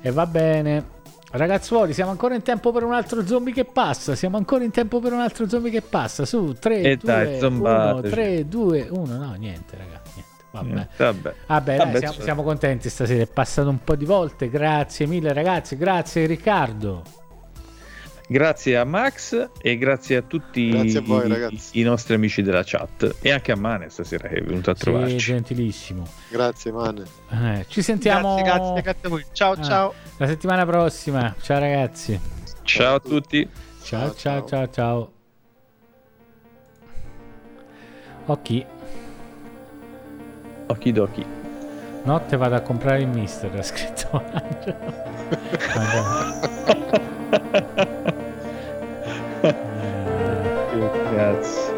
[0.00, 1.00] E va bene.
[1.34, 4.14] Ragazzuoli, siamo ancora in tempo per un altro zombie che passa.
[4.14, 6.26] Siamo ancora in tempo per un altro zombie che passa.
[6.26, 9.16] Su 3, e 2, dai, 1, 3, 2, 1.
[9.16, 10.01] No, niente, ragazzi.
[10.52, 11.34] Vabbè, vabbè.
[11.46, 13.22] vabbè, vabbè dai, siamo, siamo, contenti stasera.
[13.22, 14.50] È passato un po' di volte.
[14.50, 15.76] Grazie mille, ragazzi.
[15.76, 17.02] Grazie, Riccardo.
[18.28, 22.62] Grazie a Max e grazie a tutti grazie a voi, i, i, nostri amici della
[22.64, 25.18] chat e anche a Mane stasera che è venuto a trovarci.
[25.18, 26.06] Sì, gentilissimo.
[26.30, 27.02] Grazie Mane.
[27.30, 28.36] Eh, ci sentiamo.
[28.36, 29.24] Grazie, grazie, grazie a voi.
[29.32, 29.94] Ciao, eh, ciao.
[30.16, 31.34] La settimana prossima.
[31.42, 32.18] Ciao ragazzi.
[32.62, 33.46] Ciao a tutti.
[33.82, 35.12] Ciao, ciao, ciao, ciao.
[38.26, 38.71] Ok.
[40.72, 41.24] Okidoki.
[42.04, 44.22] Notte vado a comprare il mister, ha scritto
[50.70, 51.71] che cazzo.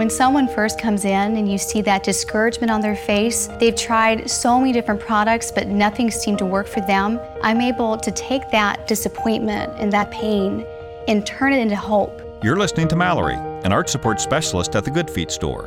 [0.00, 4.30] When someone first comes in and you see that discouragement on their face, they've tried
[4.30, 7.20] so many different products, but nothing seemed to work for them.
[7.42, 10.64] I'm able to take that disappointment and that pain
[11.06, 12.18] and turn it into hope.
[12.42, 15.66] You're listening to Mallory, an art support specialist at the Good Feet store.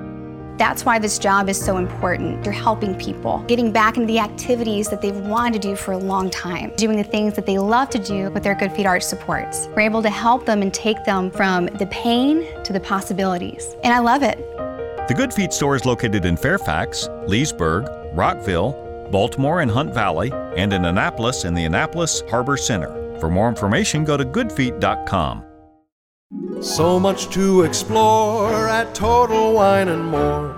[0.61, 2.45] That's why this job is so important.
[2.45, 5.97] You're helping people, getting back into the activities that they've wanted to do for a
[5.97, 9.01] long time, doing the things that they love to do with their Good Feet Arch
[9.01, 9.67] supports.
[9.75, 13.75] We're able to help them and take them from the pain to the possibilities.
[13.83, 14.37] And I love it.
[15.07, 20.73] The Good Feet store is located in Fairfax, Leesburg, Rockville, Baltimore and Hunt Valley, and
[20.73, 23.17] in Annapolis in the Annapolis Harbor Center.
[23.19, 25.50] For more information, go to goodfeet.com.
[26.61, 30.53] So much to explore at Total Wine and More.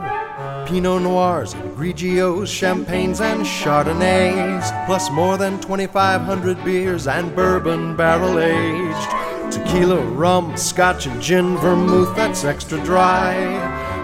[0.68, 9.54] Pinot Noirs, Grigios, Champagnes, and Chardonnays, plus more than 2,500 beers and bourbon barrel aged.
[9.54, 13.34] Tequila, rum, scotch, and gin, vermouth that's extra dry.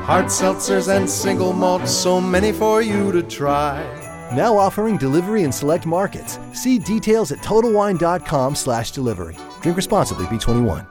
[0.05, 3.83] Hard seltzers and single malts, so many for you to try.
[4.33, 6.39] Now offering delivery in select markets.
[6.53, 9.37] See details at TotalWine.com slash delivery.
[9.61, 10.85] Drink responsibly, B21.